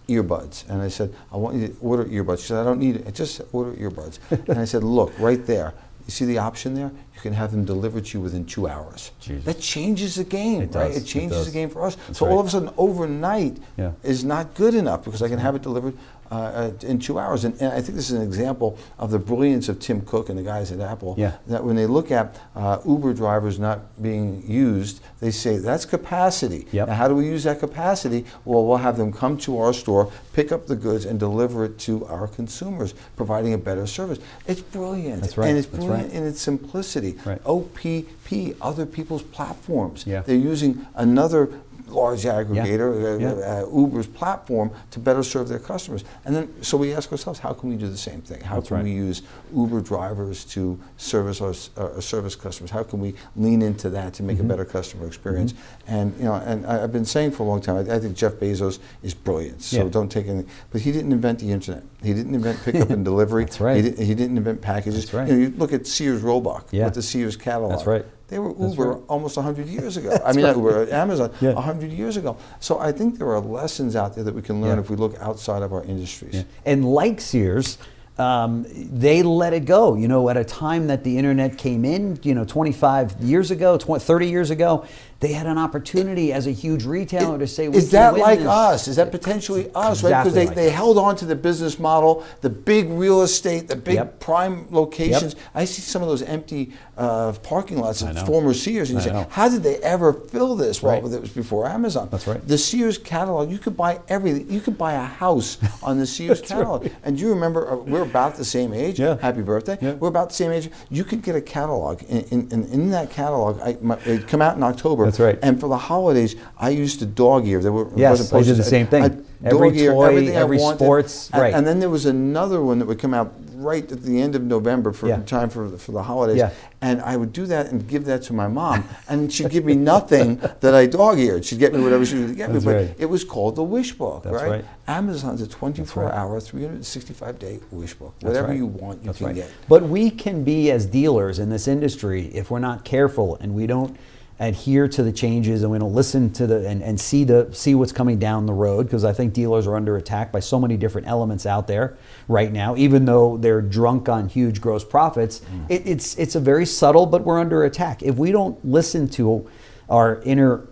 earbuds, 0.08 0.70
and 0.70 0.82
I 0.84 0.88
said, 0.90 1.14
I 1.32 1.38
want 1.38 1.56
you 1.56 1.68
to 1.70 1.76
order 1.82 2.06
earbuds. 2.06 2.40
She 2.42 2.48
said, 2.48 2.60
I 2.60 2.64
don't 2.64 2.80
need 2.80 2.98
it. 2.98 3.08
I 3.08 3.12
just 3.12 3.42
order 3.52 3.74
earbuds. 3.74 4.20
and 4.50 4.60
I 4.60 4.66
said, 4.66 4.84
look, 4.84 5.12
right 5.20 5.44
there. 5.48 5.74
You 6.06 6.12
see 6.12 6.26
the 6.26 6.38
option 6.38 6.76
there? 6.76 6.92
You 7.16 7.22
can 7.22 7.34
have 7.34 7.52
them 7.52 7.66
delivered 7.66 8.06
to 8.06 8.18
you 8.18 8.22
within 8.24 8.46
two 8.46 8.68
hours. 8.68 9.12
Jesus. 9.20 9.44
That 9.46 9.60
changes 9.60 10.16
the 10.16 10.24
game, 10.24 10.62
It 10.62 10.66
right? 10.76 10.88
does, 10.90 10.98
It 10.98 11.04
it 11.04 11.06
changes 11.06 11.38
does. 11.38 11.46
the 11.48 11.52
game 11.52 11.70
for 11.70 11.84
us. 11.84 11.96
That's 12.08 12.20
so 12.20 12.28
all 12.28 12.40
of 12.40 12.46
a 12.46 12.50
sudden, 12.50 12.70
overnight 12.78 13.58
Yeah. 13.78 13.92
is 14.04 14.24
not 14.24 14.54
good 14.54 14.76
enough 14.76 15.04
because 15.04 15.24
I 15.24 15.30
can 15.30 15.40
have 15.40 15.56
it 15.56 15.64
delivered 15.64 15.98
uh, 16.32 16.36
uh, 16.36 16.72
in 16.82 17.00
two 17.00 17.20
hours. 17.20 17.44
And, 17.44 17.54
and 17.62 17.72
I 17.72 17.82
think 17.82 17.96
this 17.96 18.10
is 18.10 18.18
an 18.18 18.24
example 18.24 18.80
of 18.98 19.12
the 19.12 19.20
brilliance 19.20 19.70
of 19.70 19.80
Tim 19.80 20.02
Cook 20.02 20.30
and 20.30 20.38
the 20.38 20.44
guys 20.44 20.72
at 20.72 20.80
Apple. 20.80 21.16
Yeah. 21.18 21.38
That 21.48 21.64
when 21.64 21.76
they 21.76 21.86
look 21.86 22.12
at 22.12 22.40
uh, 22.56 22.80
Uber 22.86 23.14
drivers 23.14 23.60
not 23.60 24.02
being 24.02 24.44
used, 24.50 25.02
they 25.20 25.32
say 25.32 25.58
that's 25.58 25.86
capacity. 25.86 26.68
Yep. 26.72 26.88
Now, 26.88 26.96
how 26.96 27.08
do 27.08 27.16
we 27.16 27.26
use 27.26 27.44
that 27.44 27.60
capacity? 27.60 28.26
Well, 28.44 28.66
we'll 28.66 28.78
have 28.78 28.98
them 28.98 29.14
come 29.14 29.38
to 29.40 29.60
our 29.60 29.74
store, 29.74 30.12
pick 30.34 30.52
up 30.52 30.68
the 30.68 30.76
goods, 30.76 31.06
and 31.06 31.20
deliver 31.20 31.66
it 31.66 31.78
to 31.80 32.06
our 32.06 32.28
consumers, 32.28 32.94
providing 33.16 33.54
a 33.54 33.58
better 33.58 33.86
service. 33.86 34.20
It's 34.48 34.62
brilliant. 34.62 35.22
That's 35.22 35.38
right, 35.38 35.50
And 35.50 35.58
it's 35.58 35.68
brilliant 35.68 36.10
right. 36.10 36.14
in 36.14 36.26
its 36.26 36.42
simplicity. 36.42 37.18
Right. 37.26 37.42
OPP, 37.46 38.56
other 38.62 38.86
people's 38.86 39.24
platforms. 39.24 40.06
Yeah. 40.08 40.22
They're 40.22 40.36
using 40.36 40.86
another 40.96 41.50
large 41.88 42.24
aggregator, 42.24 43.16
uh, 43.16 43.18
Yeah. 43.20 43.64
uh, 43.64 43.66
Uber's 43.76 44.08
platform, 44.08 44.72
to 44.92 45.00
better 45.00 45.24
serve 45.24 45.48
their 45.48 45.60
customers. 45.60 46.04
And 46.26 46.36
then, 46.36 46.50
so 46.64 46.78
we 46.78 46.94
ask 46.94 47.12
ourselves, 47.12 47.40
how 47.40 47.54
can 47.54 47.70
we 47.70 47.76
do 47.76 47.88
the 47.88 47.98
same 47.98 48.22
thing? 48.22 48.42
How 48.42 48.56
That's 48.56 48.70
can 48.70 48.78
right. 48.78 48.84
we 48.86 48.92
use 48.92 49.22
Uber 49.56 49.82
drivers 49.82 50.46
to 50.46 50.80
service 50.98 51.42
our, 51.42 51.52
s- 51.52 51.70
uh, 51.78 52.00
service 52.02 52.36
customers? 52.36 52.72
How 52.72 52.84
can 52.84 53.00
we 53.00 53.14
lean 53.36 53.62
into 53.62 53.90
that 53.92 54.14
to 54.16 54.24
Mm-hmm. 54.24 54.28
make 54.28 54.40
a 54.40 54.44
better 54.44 54.66
customer 54.66 55.06
experience? 55.08 55.54
And 55.88 56.14
you 56.18 56.26
know, 56.26 56.34
and 56.36 56.66
I, 56.66 56.84
I've 56.84 56.92
been 56.92 57.06
saying 57.06 57.32
for 57.32 57.44
a 57.44 57.46
long 57.46 57.62
time, 57.62 57.78
I, 57.90 57.96
I 57.96 58.00
think 58.00 58.16
Jeff 58.16 58.34
Bezos 58.34 58.80
is 59.04 59.14
brilliant. 59.14 59.62
So 59.62 59.84
Yeah. 59.84 59.90
don't 59.90 60.10
take 60.10 60.28
anything. 60.28 60.50
But 60.72 60.82
he 60.82 60.92
didn't 60.92 61.12
invent 61.12 61.40
the 61.40 61.52
internet. 61.52 61.84
He 62.04 62.14
didn't 62.14 62.34
invent 62.36 62.60
pickup 62.64 62.90
and 62.90 63.06
delivery. 63.12 63.46
That's 63.46 63.60
right. 63.62 63.84
He, 63.84 63.92
di- 63.92 64.06
he 64.06 64.16
didn't 64.16 64.38
invent 64.38 64.62
packages. 64.62 65.06
That's 65.06 65.14
right. 65.14 65.28
You, 65.28 65.34
know, 65.36 65.40
you 65.42 65.50
look 65.58 65.74
at 65.74 65.86
Sears 65.88 66.22
Roebuck 66.22 66.68
Yeah. 66.72 66.86
with 66.86 66.96
the 66.96 67.02
Sears 67.02 67.36
catalog. 67.38 67.72
That's 67.72 67.86
right. 67.88 68.06
They 68.28 68.40
were 68.40 68.54
That's 68.54 68.72
Uber 68.72 68.92
right. 68.94 69.02
almost 69.08 69.38
100 69.38 69.68
years 69.68 69.98
ago. 69.98 70.18
I 70.26 70.34
mean, 70.34 70.44
not 70.46 70.56
Uber, 70.56 70.92
Amazon, 70.92 71.32
Yeah. 71.42 71.54
100 71.54 71.92
years 71.92 72.18
ago. 72.18 72.38
So 72.60 72.80
I 72.80 72.92
think 72.92 73.18
there 73.20 73.30
are 73.30 73.40
lessons 73.40 73.96
out 73.96 74.16
there 74.16 74.24
that 74.24 74.34
we 74.34 74.42
can 74.42 74.62
learn 74.62 74.78
Yeah. 74.78 74.82
if 74.84 74.90
we 74.90 74.96
look 74.96 75.16
outside 75.20 75.62
of 75.62 75.74
our 75.74 75.84
industries. 75.84 76.34
Yeah. 76.36 76.44
And 76.66 76.84
like 76.86 77.22
Sears, 77.22 77.78
um, 78.18 78.66
they 78.74 79.22
let 79.22 79.54
it 79.54 79.66
go. 79.66 79.96
You 79.96 80.08
know, 80.08 80.28
at 80.30 80.38
a 80.38 80.44
time 80.44 80.88
that 80.88 81.04
the 81.04 81.18
internet 81.18 81.58
came 81.58 81.86
in, 81.86 82.18
you 82.24 82.34
know, 82.34 82.46
25 82.46 83.22
years 83.22 83.52
ago, 83.52 83.78
20, 83.78 84.04
30 84.04 84.28
years 84.30 84.50
ago, 84.50 84.86
they 85.22 85.32
had 85.32 85.46
an 85.48 85.58
opportunity 85.58 86.34
as 86.34 86.46
a 86.46 86.52
huge 86.52 86.84
retailer 86.86 87.40
to 87.40 87.48
say, 87.48 87.68
Is 87.68 87.90
that 87.92 88.18
like 88.18 88.40
this. 88.40 88.48
us? 88.48 88.88
Is 88.88 88.98
that 88.98 89.12
potentially 89.12 89.72
us? 89.74 90.04
Right? 90.04 90.10
Because 90.22 90.34
they, 90.34 90.46
like 90.48 90.56
they 90.56 90.70
held 90.70 90.98
on 90.98 91.16
to 91.18 91.26
the 91.26 91.36
business 91.36 91.80
model, 91.80 92.24
the 92.42 92.50
big 92.50 92.90
real 92.90 93.22
estate, 93.22 93.68
the 93.68 93.76
big 93.78 93.96
Yep. 93.96 94.20
prime 94.20 94.68
locations. 94.72 95.36
I 95.54 95.66
see 95.66 95.82
some 95.82 96.02
of 96.02 96.10
those 96.10 96.22
empty 96.22 96.74
uh, 96.98 97.32
parking 97.44 97.78
lots 97.80 98.02
of 98.02 98.26
former 98.26 98.54
Sears, 98.54 98.90
and 98.90 98.98
you 99.00 99.02
I 99.04 99.08
say, 99.08 99.14
know. 99.14 99.28
how 99.30 99.50
did 99.50 99.64
they 99.64 99.78
ever 99.78 100.14
fill 100.14 100.56
this? 100.56 100.82
Well, 100.82 100.94
Right. 101.02 101.14
it 101.14 101.22
was 101.22 101.30
before 101.32 101.68
Amazon. 101.68 102.08
That's 102.12 102.28
right. 102.28 102.46
The 102.46 102.58
Sears 102.58 102.98
catalog, 102.98 103.50
you 103.52 103.58
could 103.58 103.76
buy 103.78 104.00
everything. 104.08 104.50
You 104.52 104.60
could 104.62 104.78
buy 104.78 104.94
a 104.94 105.04
house 105.06 105.58
on 105.84 105.98
the 105.98 106.06
Sears 106.08 106.42
catalog. 106.42 106.84
right. 106.84 106.94
And 107.04 107.18
do 107.18 107.24
you 107.24 107.30
remember, 107.30 107.70
uh, 107.72 107.76
we're 107.78 108.04
about 108.04 108.36
the 108.36 108.46
same 108.46 108.74
age. 108.74 109.00
Yeah. 109.00 109.18
Happy 109.22 109.42
birthday. 109.42 109.78
Yeah. 109.82 109.94
We're 109.94 110.10
about 110.10 110.30
the 110.30 110.36
same 110.36 110.52
age. 110.52 110.70
You 110.90 111.04
could 111.04 111.22
get 111.22 111.36
a 111.36 111.42
catalog. 111.42 112.02
In, 112.04 112.22
in, 112.32 112.52
in, 112.52 112.64
in 112.72 112.90
that 112.92 113.10
catalog, 113.12 113.60
I, 113.62 113.78
my, 113.82 113.98
it 114.06 114.28
come 114.28 114.42
out 114.42 114.56
in 114.58 114.64
October. 114.64 115.05
That's 115.06 115.20
right. 115.20 115.40
And 115.42 115.60
for 115.60 115.68
the 115.70 115.78
holidays, 115.78 116.36
I 116.58 116.70
used 116.70 117.00
to 117.00 117.06
dog 117.06 117.48
ear. 117.48 117.60
There 117.62 117.72
were 117.72 117.88
Yes, 117.96 118.34
I 118.34 118.42
did 118.44 118.58
the 118.58 118.64
same 118.64 118.88
thing. 118.88 119.04
I'd 119.04 119.26
Every 119.44 119.70
dog 119.70 119.78
ear 119.78 119.92
toy, 119.92 120.06
everything 120.06 120.38
I 120.38 120.44
wanted. 120.44 120.80
sports, 120.80 121.30
And, 121.32 121.42
right. 121.42 121.54
and 121.54 121.68
then 121.68 121.80
there 121.80 121.90
was 121.90 122.06
another 122.06 122.62
one 122.64 122.80
that 122.80 122.86
would 122.88 122.98
come 123.00 123.14
out 123.14 123.34
right 123.58 123.90
at 123.92 124.02
the 124.02 124.20
end 124.22 124.36
of 124.36 124.42
November 124.44 124.92
for 124.92 125.08
Yeah. 125.08 125.20
time 125.22 125.50
for, 125.50 125.70
for 125.78 125.92
the 125.92 126.04
holidays. 126.04 126.38
Yeah. 126.38 126.50
And 126.82 127.02
I 127.02 127.16
would 127.18 127.32
do 127.32 127.46
that 127.48 127.68
and 127.72 127.88
give 127.88 128.06
that 128.06 128.22
to 128.24 128.34
my 128.34 128.48
mom. 128.48 128.86
and 129.08 129.32
she'd 129.32 129.50
give 129.50 129.64
me 129.66 129.76
nothing 129.76 130.38
that 130.62 130.74
I 130.74 130.86
dog 130.88 131.20
eared. 131.20 131.46
She'd 131.46 131.60
get 131.60 131.74
me 131.74 131.82
whatever 131.82 132.06
she 132.06 132.18
would 132.18 132.36
get 132.36 132.52
That's 132.52 132.66
me. 132.66 132.72
But 132.74 132.78
right. 132.88 132.96
it 132.98 133.06
was 133.06 133.24
called 133.24 133.56
the 133.56 133.64
Wish 133.64 133.94
Book, 133.94 134.24
That's 134.24 134.36
right? 134.36 134.50
right. 134.50 134.66
Amazon's 134.88 135.42
a 135.42 135.48
24 135.48 136.04
right. 136.06 136.14
hour, 136.14 136.40
365 136.40 137.40
day 137.40 137.60
Wish 137.72 137.94
Book. 137.94 138.14
Whatever 138.22 138.54
you 138.54 138.66
want, 138.66 139.02
you 139.02 139.08
That's 139.08 139.18
can 139.20 139.28
right. 139.28 139.36
get. 139.36 139.52
But 139.68 139.84
we 139.84 140.10
can 140.10 140.44
be 140.44 140.72
as 140.72 140.86
dealers 140.86 141.40
in 141.40 141.50
this 141.50 141.68
industry 141.68 142.28
if 142.34 142.50
we're 142.52 142.60
not 142.60 142.84
careful 142.84 143.38
and 143.40 143.54
we 143.54 143.68
don't 143.68 143.96
adhere 144.38 144.86
to 144.86 145.02
the 145.02 145.14
changes 145.14 145.64
and 145.64 145.72
we 145.72 145.80
don't 145.80 145.94
listen 145.94 146.30
to 146.34 146.46
the 146.46 146.68
and, 146.68 146.84
and 146.84 147.00
see 147.00 147.24
the 147.24 147.48
see 147.54 147.74
what's 147.74 147.94
coming 147.94 148.20
down 148.20 148.46
the 148.46 148.54
road 148.54 148.86
because 148.86 149.06
I 149.06 149.14
think 149.14 149.34
dealers 149.34 149.66
are 149.66 149.76
under 149.76 149.96
attack 149.96 150.32
by 150.34 150.42
so 150.42 150.60
many 150.60 150.76
different 150.76 151.08
elements 151.08 151.46
out 151.46 151.68
there 151.68 151.98
right 152.28 152.52
now. 152.52 152.76
Even 152.76 153.06
though 153.06 153.38
they're 153.38 153.62
drunk 153.62 154.10
on 154.10 154.28
huge 154.28 154.60
gross 154.60 154.84
profits, 154.84 155.40
Mm. 155.40 155.66
it, 155.70 155.88
it's 155.88 156.16
it's 156.18 156.36
a 156.36 156.40
very 156.40 156.66
subtle, 156.66 157.06
but 157.06 157.24
we're 157.24 157.40
under 157.40 157.64
attack 157.64 158.04
if 158.04 158.16
we 158.18 158.32
don't 158.32 158.64
listen 158.66 159.08
to 159.10 159.48
our 159.90 160.22
inner 160.24 160.68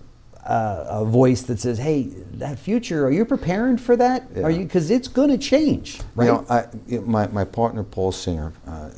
uh, 0.45 0.85
a 0.89 1.05
voice 1.05 1.43
that 1.43 1.57
says, 1.57 1.77
"Hey, 1.77 2.09
that 2.33 2.59
future, 2.59 3.05
are 3.05 3.11
you 3.11 3.23
preparing 3.23 3.77
for 3.77 3.95
that? 3.95 4.27
Are 4.43 4.51
you 4.51 4.63
because 4.63 4.91
it's 4.91 5.07
going 5.07 5.29
to 5.29 5.37
change, 5.37 6.01
right?" 6.15 6.25
You 6.25 6.31
know, 6.33 6.45
I, 6.49 6.65
my, 6.99 7.27
my 7.27 7.45
partner 7.45 7.81
Paul 7.83 8.11
Singer 8.11 8.51
uh, 8.67 8.71
uh, 8.71 8.89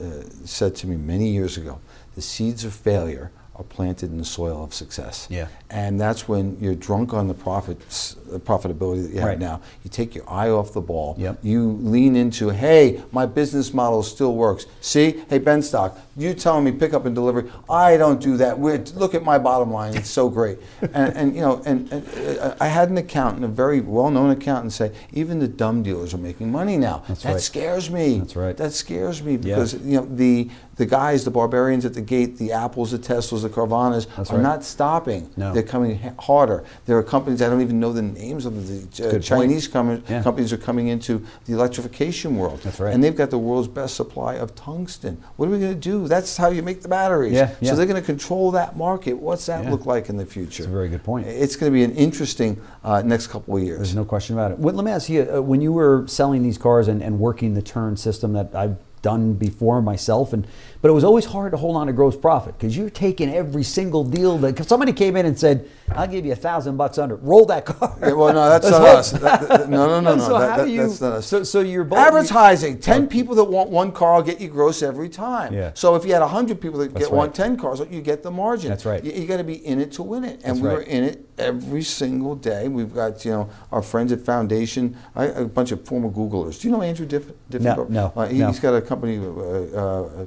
said 0.43 0.75
to 0.77 0.87
me 0.87 0.95
many 0.95 1.29
years 1.29 1.55
ago, 1.57 1.79
the 2.15 2.21
seeds 2.23 2.65
of 2.65 2.73
failure 2.73 3.29
are 3.57 3.63
planted 3.63 4.11
in 4.11 4.17
the 4.17 4.25
soil 4.25 4.63
of 4.65 4.73
success. 4.73 5.27
Yeah. 5.29 5.47
And 5.69 5.99
that's 5.99 6.27
when 6.27 6.57
you're 6.59 6.75
drunk 6.75 7.13
on 7.13 7.27
the 7.27 7.33
profits, 7.33 8.15
the 8.27 8.39
profitability 8.39 9.03
that 9.03 9.11
you 9.13 9.19
have 9.19 9.29
Right. 9.29 9.39
now. 9.39 9.61
You 9.83 9.89
take 9.89 10.13
your 10.13 10.29
eye 10.29 10.49
off 10.49 10.73
the 10.73 10.81
ball. 10.81 11.15
Yep. 11.17 11.39
You 11.41 11.71
lean 11.81 12.15
into, 12.17 12.49
hey, 12.49 13.01
my 13.11 13.25
business 13.25 13.73
model 13.73 14.03
still 14.03 14.35
works. 14.35 14.65
See, 14.81 15.23
hey 15.29 15.39
Benstock, 15.39 15.97
you 16.17 16.33
telling 16.33 16.65
me 16.65 16.71
pick 16.73 16.93
up 16.93 17.05
and 17.05 17.15
delivery. 17.15 17.49
I 17.69 17.95
don't 17.97 18.19
do 18.21 18.35
that. 18.37 18.59
We're, 18.59 18.79
look 18.95 19.15
at 19.15 19.23
my 19.23 19.37
bottom 19.37 19.71
line. 19.71 19.95
It's 19.95 20.09
so 20.09 20.29
great. 20.29 20.59
and, 20.81 21.15
and 21.15 21.35
you 21.35 21.41
know, 21.41 21.61
and, 21.65 21.91
and 21.91 22.39
uh, 22.39 22.55
I 22.59 22.67
had 22.67 22.89
an 22.89 22.97
accountant, 22.97 23.45
a 23.45 23.47
very 23.47 23.79
well-known 23.81 24.31
accountant, 24.31 24.73
say 24.73 24.91
even 25.13 25.39
the 25.39 25.47
dumb 25.47 25.81
dealers 25.81 26.13
are 26.13 26.17
making 26.17 26.51
money 26.51 26.77
now. 26.77 27.03
That's 27.07 27.23
that 27.23 27.31
right. 27.33 27.41
scares 27.41 27.89
me. 27.89 28.19
That's 28.19 28.35
right. 28.35 28.57
That 28.57 28.73
scares 28.73 29.23
me 29.23 29.33
Yeah. 29.33 29.55
because 29.55 29.73
you 29.75 29.97
know 29.97 30.05
the 30.05 30.49
the 30.77 30.85
guys, 30.85 31.23
the 31.23 31.31
barbarians 31.31 31.85
at 31.85 31.93
the 31.93 32.01
gate, 32.01 32.37
the 32.37 32.51
Apples, 32.51 32.91
the 32.91 32.99
Teslas, 32.99 33.41
the 33.43 33.49
Carvanas 33.49 34.07
That's 34.17 34.29
are 34.31 34.35
right. 34.35 34.43
not 34.43 34.63
stopping. 34.63 35.29
No. 35.37 35.53
They're 35.53 35.63
coming 35.63 35.97
ha- 35.97 36.13
harder. 36.19 36.63
There 36.85 36.97
are 36.97 37.03
companies 37.03 37.41
I 37.41 37.49
don't 37.49 37.61
even 37.61 37.79
know 37.79 37.93
the 37.93 38.01
names 38.01 38.45
of. 38.45 38.67
The 38.67 39.15
uh, 39.17 39.19
Chinese 39.19 39.67
com- 39.67 40.03
Yeah. 40.09 40.21
companies 40.23 40.51
are 40.51 40.57
coming 40.57 40.87
into 40.87 41.25
the 41.45 41.53
electrification 41.53 42.35
world. 42.35 42.59
That's 42.63 42.79
right. 42.79 42.93
And 42.93 43.03
they've 43.03 43.15
got 43.15 43.29
the 43.29 43.37
world's 43.37 43.67
best 43.67 43.95
supply 43.95 44.35
of 44.35 44.53
tungsten. 44.55 45.21
What 45.37 45.47
are 45.47 45.51
we 45.51 45.59
going 45.59 45.73
to 45.73 45.79
do? 45.79 46.07
That's 46.07 46.35
how 46.37 46.49
you 46.49 46.61
make 46.61 46.81
the 46.81 46.87
batteries. 46.89 47.33
Yeah, 47.33 47.53
yeah. 47.61 47.69
So 47.71 47.75
they're 47.77 47.85
going 47.85 48.01
to 48.01 48.05
control 48.05 48.51
that 48.51 48.75
market. 48.77 49.13
What's 49.13 49.45
that 49.45 49.63
Yeah. 49.63 49.71
look 49.71 49.85
like 49.85 50.09
in 50.09 50.17
the 50.17 50.25
future? 50.25 50.63
That's 50.63 50.67
a 50.67 50.75
very 50.75 50.89
good 50.89 51.03
point. 51.03 51.27
It's 51.27 51.55
going 51.55 51.71
to 51.71 51.73
be 51.73 51.83
an 51.83 51.91
interesting 51.95 52.61
uh, 52.83 53.01
next 53.01 53.27
couple 53.27 53.55
of 53.57 53.63
years. 53.63 53.79
There's 53.79 53.95
no 53.95 54.05
question 54.05 54.35
about 54.35 54.51
it. 54.51 54.59
Well, 54.59 54.73
let 54.75 54.83
me 54.85 54.91
ask 54.91 55.09
you: 55.09 55.27
uh, 55.35 55.41
when 55.41 55.61
you 55.61 55.71
were 55.73 56.05
selling 56.07 56.43
these 56.43 56.57
cars 56.57 56.87
and, 56.87 57.01
and 57.01 57.19
working 57.19 57.53
the 57.53 57.61
turn 57.61 57.95
system 57.97 58.33
that 58.33 58.53
I've 58.53 58.75
done 59.05 59.33
before 59.47 59.81
myself, 59.81 60.33
and 60.33 60.47
but 60.85 60.91
it 60.91 60.93
was 60.93 61.03
always 61.03 61.25
hard 61.25 61.49
to 61.51 61.57
hold 61.57 61.75
on 61.75 61.87
to 61.87 61.93
gross 61.93 62.15
profit 62.15 62.55
because 62.55 62.77
you're 62.77 62.91
taking 62.91 63.33
every 63.33 63.63
single 63.63 64.03
deal 64.03 64.37
that. 64.37 64.59
If 64.59 64.67
somebody 64.67 64.93
came 64.93 65.15
in 65.17 65.25
and 65.25 65.35
said, 65.39 65.67
"I'll 65.89 66.05
give 66.05 66.27
you 66.27 66.33
a 66.33 66.35
thousand 66.35 66.77
bucks 66.77 66.99
under," 66.99 67.15
roll 67.15 67.43
that 67.47 67.65
car. 67.71 67.97
Yeah, 67.99 68.11
well, 68.13 68.31
no, 68.31 68.47
that's 68.47 68.69
not 68.69 68.81
us. 68.83 69.11
That- 69.13 69.49
that- 69.49 69.67
no, 69.67 69.87
no, 69.87 69.99
no, 69.99 70.13
no. 70.17 70.23
So 70.23 70.37
that- 70.37 70.59
how 70.59 70.63
do 70.63 70.69
you? 70.71 70.85
that's 70.85 71.01
not 71.01 71.13
us. 71.13 71.25
So, 71.25 71.43
so 71.43 71.61
you're 71.61 71.85
both 71.85 71.97
Advertising. 71.97 72.77
Ten 72.81 73.07
people 73.07 73.33
that 73.33 73.45
want 73.45 73.71
one 73.71 73.91
car 73.91 74.17
will 74.17 74.21
get 74.21 74.39
you 74.39 74.47
gross 74.47 74.83
every 74.83 75.09
time. 75.09 75.55
Yeah. 75.55 75.71
So 75.73 75.95
if 75.95 76.05
you 76.05 76.13
had 76.13 76.21
hundred 76.21 76.61
people 76.61 76.77
that 76.81 76.93
That's 76.93 77.07
get 77.07 77.11
want 77.11 77.29
right. 77.29 77.35
ten 77.35 77.57
cars, 77.57 77.81
you 77.89 78.01
get 78.03 78.21
the 78.21 78.29
margin. 78.29 78.69
That's 78.69 78.85
right. 78.85 79.03
You, 79.03 79.25
got 79.25 79.37
to 79.37 79.43
be 79.43 79.65
in 79.65 79.79
it 79.81 79.91
to 79.93 80.03
win 80.03 80.23
it, 80.23 80.33
and 80.43 80.57
That's 80.57 80.59
we 80.59 80.67
right. 80.67 80.75
were 80.77 80.81
in 80.83 81.03
it 81.03 81.27
every 81.39 81.81
single 81.81 82.35
day. 82.35 82.67
We've 82.67 82.93
got 82.93 83.25
you 83.25 83.31
know 83.31 83.49
our 83.71 83.81
friends 83.81 84.11
at 84.11 84.21
Foundation, 84.21 84.95
I, 85.15 85.25
a 85.25 85.45
bunch 85.45 85.71
of 85.71 85.83
former 85.83 86.09
Googlers. 86.11 86.61
Do 86.61 86.67
you 86.67 86.71
know 86.75 86.83
Andrew 86.83 87.07
Diff? 87.07 87.25
Diffenberg? 87.49 87.89
no, 87.89 88.13
Uh, 88.15 88.27
he, 88.27 88.37
no. 88.39 88.47
has 88.47 88.59
got 88.59 88.75
a 88.75 88.81
company, 88.81 89.17
uh, 89.17 89.79
uh, 89.79 90.25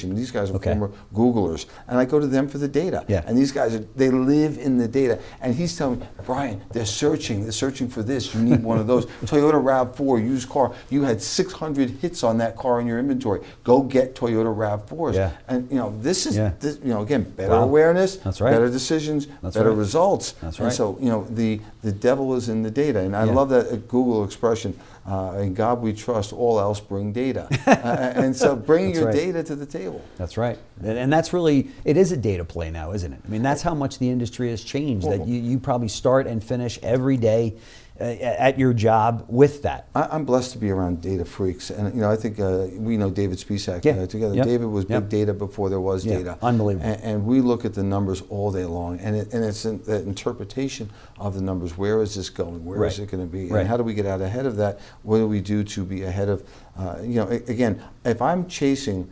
Foundation. 0.00 0.14
These 0.16 0.30
guys 0.30 0.50
are 0.50 0.54
Okay. 0.56 0.70
former 0.70 0.90
Googlers, 1.14 1.66
and 1.88 1.98
I 1.98 2.04
go 2.04 2.18
to 2.18 2.26
them 2.26 2.48
for 2.48 2.58
the 2.58 2.68
data. 2.68 3.04
Yeah. 3.08 3.22
And 3.26 3.36
these 3.36 3.52
guys, 3.52 3.74
are, 3.74 3.84
they 3.96 4.10
live 4.10 4.58
in 4.58 4.78
the 4.78 4.88
data. 4.88 5.18
And 5.40 5.54
he's 5.54 5.76
telling 5.76 6.00
me, 6.00 6.06
Brian, 6.26 6.60
they're 6.72 6.84
searching. 6.86 7.42
They're 7.42 7.52
searching 7.52 7.88
for 7.88 8.02
this. 8.02 8.34
You 8.34 8.40
need 8.42 8.62
one 8.62 8.78
of 8.78 8.86
those. 8.86 9.06
Toyota 9.24 9.62
RAV4 9.62 10.20
used 10.22 10.48
car. 10.48 10.72
You 10.90 11.02
had 11.02 11.20
600 11.22 11.90
hits 11.90 12.22
on 12.24 12.38
that 12.38 12.56
car 12.56 12.80
in 12.80 12.86
your 12.86 12.98
inventory. 12.98 13.40
Go 13.64 13.82
get 13.82 14.14
Toyota 14.14 14.54
RAV4s. 14.54 15.14
Yeah. 15.14 15.30
And 15.48 15.70
you 15.70 15.76
know, 15.76 15.92
this 16.00 16.26
is, 16.26 16.36
Yeah. 16.36 16.52
this, 16.60 16.78
you 16.82 16.90
know, 16.92 17.02
again, 17.02 17.22
better 17.36 17.50
Wow. 17.52 17.64
awareness, 17.64 18.16
That's 18.16 18.40
right. 18.40 18.50
better 18.52 18.68
decisions, 18.70 19.26
That's 19.42 19.56
better 19.56 19.70
right. 19.70 19.78
results. 19.78 20.32
That's 20.42 20.58
And 20.58 20.66
right. 20.66 20.74
so, 20.74 20.96
you 21.00 21.08
know, 21.08 21.26
the 21.30 21.60
the 21.82 21.92
devil 21.92 22.34
is 22.34 22.50
in 22.50 22.62
the 22.62 22.70
data. 22.70 22.98
And 23.00 23.16
I 23.16 23.24
Yeah. 23.24 23.32
love 23.32 23.48
that 23.50 23.72
uh, 23.72 23.76
Google 23.88 24.22
expression. 24.24 24.74
Uh, 25.06 25.38
in 25.38 25.54
God 25.54 25.80
we 25.80 25.92
trust. 25.92 26.32
All 26.32 26.60
else 26.60 26.78
bring 26.78 27.12
data. 27.12 27.48
uh, 27.66 28.12
and 28.20 28.36
so, 28.36 28.54
bring 28.54 28.94
your 28.94 29.06
right. 29.06 29.14
data 29.14 29.42
to 29.42 29.56
the 29.56 29.66
table. 29.66 30.04
That's 30.18 30.36
right. 30.36 30.58
And, 30.80 30.98
and 30.98 31.12
that's 31.12 31.32
really, 31.32 31.70
it 31.84 31.96
is 31.96 32.12
a 32.12 32.16
data 32.16 32.44
play 32.44 32.70
now, 32.70 32.92
isn't 32.92 33.12
it? 33.12 33.20
I 33.24 33.28
mean, 33.28 33.42
that's 33.42 33.62
how 33.62 33.74
much 33.74 33.98
the 33.98 34.08
industry 34.08 34.50
has 34.50 34.62
changed. 34.62 35.08
That 35.08 35.26
you, 35.26 35.40
you 35.40 35.58
probably 35.58 35.88
start 35.88 36.26
and 36.26 36.44
finish 36.44 36.78
every 36.82 37.16
day 37.16 37.56
uh, 37.56 37.89
at 38.00 38.58
your 38.58 38.72
job 38.72 39.24
with 39.28 39.62
that? 39.62 39.88
I, 39.94 40.08
I'm 40.10 40.24
blessed 40.24 40.52
to 40.52 40.58
be 40.58 40.70
around 40.70 41.00
data 41.02 41.24
freaks, 41.24 41.70
and 41.70 41.94
you 41.94 42.00
know 42.00 42.10
I 42.10 42.16
think 42.16 42.40
uh, 42.40 42.66
we 42.74 42.96
know 42.96 43.10
David 43.10 43.38
Spisak 43.38 43.84
Yeah. 43.84 43.92
uh, 44.02 44.06
together. 44.06 44.34
Yep. 44.34 44.46
David 44.46 44.66
was 44.66 44.86
Yep. 44.88 45.02
big 45.02 45.08
data 45.10 45.34
before 45.34 45.68
there 45.68 45.80
was 45.80 46.04
Yeah. 46.04 46.18
data. 46.18 46.38
Unbelievable. 46.42 46.86
And, 46.90 47.02
and 47.02 47.26
we 47.26 47.40
look 47.40 47.64
at 47.64 47.74
the 47.74 47.82
numbers 47.82 48.22
all 48.30 48.50
day 48.50 48.64
long, 48.64 48.98
and 49.00 49.14
it, 49.16 49.32
and 49.32 49.44
it's 49.44 49.64
in, 49.64 49.82
the 49.84 50.02
interpretation 50.02 50.90
of 51.18 51.34
the 51.34 51.42
numbers. 51.42 51.76
Where 51.76 52.02
is 52.02 52.14
this 52.14 52.30
going? 52.30 52.64
Where 52.64 52.84
is 52.84 52.98
Right. 52.98 53.06
it 53.08 53.10
going 53.10 53.26
to 53.26 53.30
be? 53.30 53.48
Right. 53.48 53.60
And 53.60 53.68
how 53.68 53.76
do 53.76 53.82
we 53.82 53.94
get 53.94 54.06
out 54.06 54.20
ahead 54.20 54.46
of 54.46 54.56
that? 54.56 54.80
What 55.02 55.18
do 55.18 55.26
we 55.28 55.40
do 55.40 55.62
to 55.64 55.84
be 55.84 56.02
ahead 56.04 56.28
of? 56.28 56.42
Uh, 56.78 56.96
you 57.02 57.16
know, 57.16 57.28
again, 57.28 57.80
if 58.04 58.22
I'm 58.22 58.46
chasing. 58.46 59.10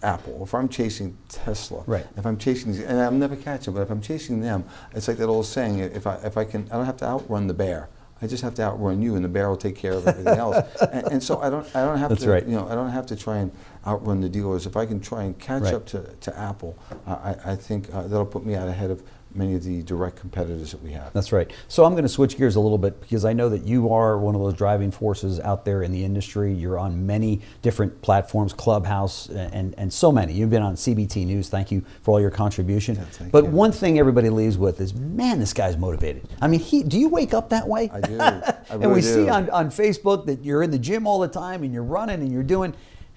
Apple, 0.00 0.44
if 0.44 0.54
I'm 0.54 0.68
chasing 0.68 1.18
Tesla, 1.28 1.82
Right. 1.84 2.06
if 2.16 2.24
I'm 2.24 2.36
chasing, 2.38 2.70
these, 2.70 2.82
and 2.82 3.00
I'll 3.00 3.10
never 3.10 3.34
catch 3.34 3.64
them, 3.64 3.74
but 3.74 3.80
if 3.80 3.90
I'm 3.90 4.00
chasing 4.00 4.40
them, 4.40 4.62
it's 4.94 5.08
like 5.08 5.16
that 5.16 5.26
old 5.26 5.44
saying: 5.46 5.80
if 5.80 6.06
I 6.06 6.14
if 6.22 6.36
I 6.36 6.44
can, 6.44 6.68
I 6.70 6.76
don't 6.76 6.86
have 6.86 6.98
to 6.98 7.04
outrun 7.04 7.48
the 7.48 7.54
bear. 7.54 7.88
I 8.20 8.26
just 8.26 8.42
have 8.42 8.54
to 8.54 8.62
outrun 8.62 9.00
you, 9.00 9.14
and 9.14 9.24
the 9.24 9.28
bear 9.28 9.48
will 9.48 9.56
take 9.56 9.76
care 9.76 9.92
of 9.92 10.06
everything 10.06 10.36
else. 10.38 10.56
And, 10.92 11.06
and 11.12 11.22
so 11.22 11.40
I 11.40 11.50
don't, 11.50 11.64
I 11.76 11.84
don't 11.84 11.98
have 11.98 12.08
That's 12.08 12.22
to, 12.22 12.30
right. 12.30 12.44
you 12.46 12.56
know, 12.56 12.68
I 12.68 12.74
don't 12.74 12.90
have 12.90 13.06
to 13.06 13.16
try 13.16 13.38
and 13.38 13.52
outrun 13.86 14.20
the 14.20 14.28
dealers. 14.28 14.66
If 14.66 14.76
I 14.76 14.86
can 14.86 15.00
try 15.00 15.22
and 15.24 15.38
catch 15.38 15.62
Right. 15.64 15.74
up 15.74 15.86
to, 15.86 16.02
to 16.20 16.38
Apple, 16.38 16.76
uh, 17.06 17.34
I, 17.44 17.52
I 17.52 17.56
think 17.56 17.92
uh, 17.94 18.02
that'll 18.08 18.26
put 18.26 18.44
me 18.44 18.54
out 18.54 18.68
ahead 18.68 18.90
of 18.90 19.02
many 19.34 19.54
of 19.54 19.64
the 19.64 19.82
direct 19.82 20.16
competitors 20.16 20.72
that 20.72 20.82
we 20.82 20.92
have. 20.92 21.12
That's 21.12 21.32
right. 21.32 21.50
So 21.68 21.84
I'm 21.84 21.92
going 21.92 22.04
to 22.04 22.08
switch 22.08 22.36
gears 22.36 22.56
a 22.56 22.60
little 22.60 22.78
bit 22.78 23.00
because 23.00 23.24
I 23.24 23.32
know 23.32 23.48
that 23.48 23.64
you 23.64 23.92
are 23.92 24.18
one 24.18 24.34
of 24.34 24.40
those 24.40 24.54
driving 24.54 24.90
forces 24.90 25.38
out 25.40 25.64
there 25.64 25.82
in 25.82 25.92
the 25.92 26.04
industry. 26.04 26.52
You're 26.52 26.78
on 26.78 27.06
many 27.06 27.40
different 27.62 28.00
platforms, 28.02 28.52
Clubhouse, 28.52 29.28
and, 29.28 29.74
and 29.78 29.92
so 29.92 30.10
many. 30.10 30.32
You've 30.32 30.50
been 30.50 30.62
on 30.62 30.74
CBT 30.74 31.26
News. 31.26 31.48
Thank 31.48 31.70
you 31.70 31.84
for 32.02 32.12
all 32.12 32.20
your 32.20 32.30
contribution. 32.30 32.96
Yeah, 32.96 33.28
but 33.30 33.44
you. 33.44 33.50
one 33.50 33.72
thing 33.72 33.98
everybody 33.98 34.30
leaves 34.30 34.58
with 34.58 34.80
is, 34.80 34.94
man, 34.94 35.38
this 35.38 35.52
guy's 35.52 35.76
motivated. 35.76 36.28
I 36.40 36.48
mean, 36.48 36.60
he, 36.60 36.82
do 36.82 36.98
you 36.98 37.08
wake 37.08 37.34
up 37.34 37.50
that 37.50 37.68
way? 37.68 37.90
I 37.92 38.00
do. 38.00 38.20
I 38.20 38.54
and 38.70 38.80
really 38.80 38.94
we 38.94 39.02
see 39.02 39.28
on, 39.28 39.48
on 39.50 39.70
Facebook 39.70 40.26
that 40.26 40.44
you're 40.44 40.62
in 40.62 40.70
the 40.70 40.78
gym 40.78 41.06
all 41.06 41.18
the 41.18 41.28
time 41.28 41.62
and 41.62 41.72
you're 41.72 41.82
running 41.82 42.20
and 42.20 42.32
you're 42.32 42.42
doing. 42.42 42.74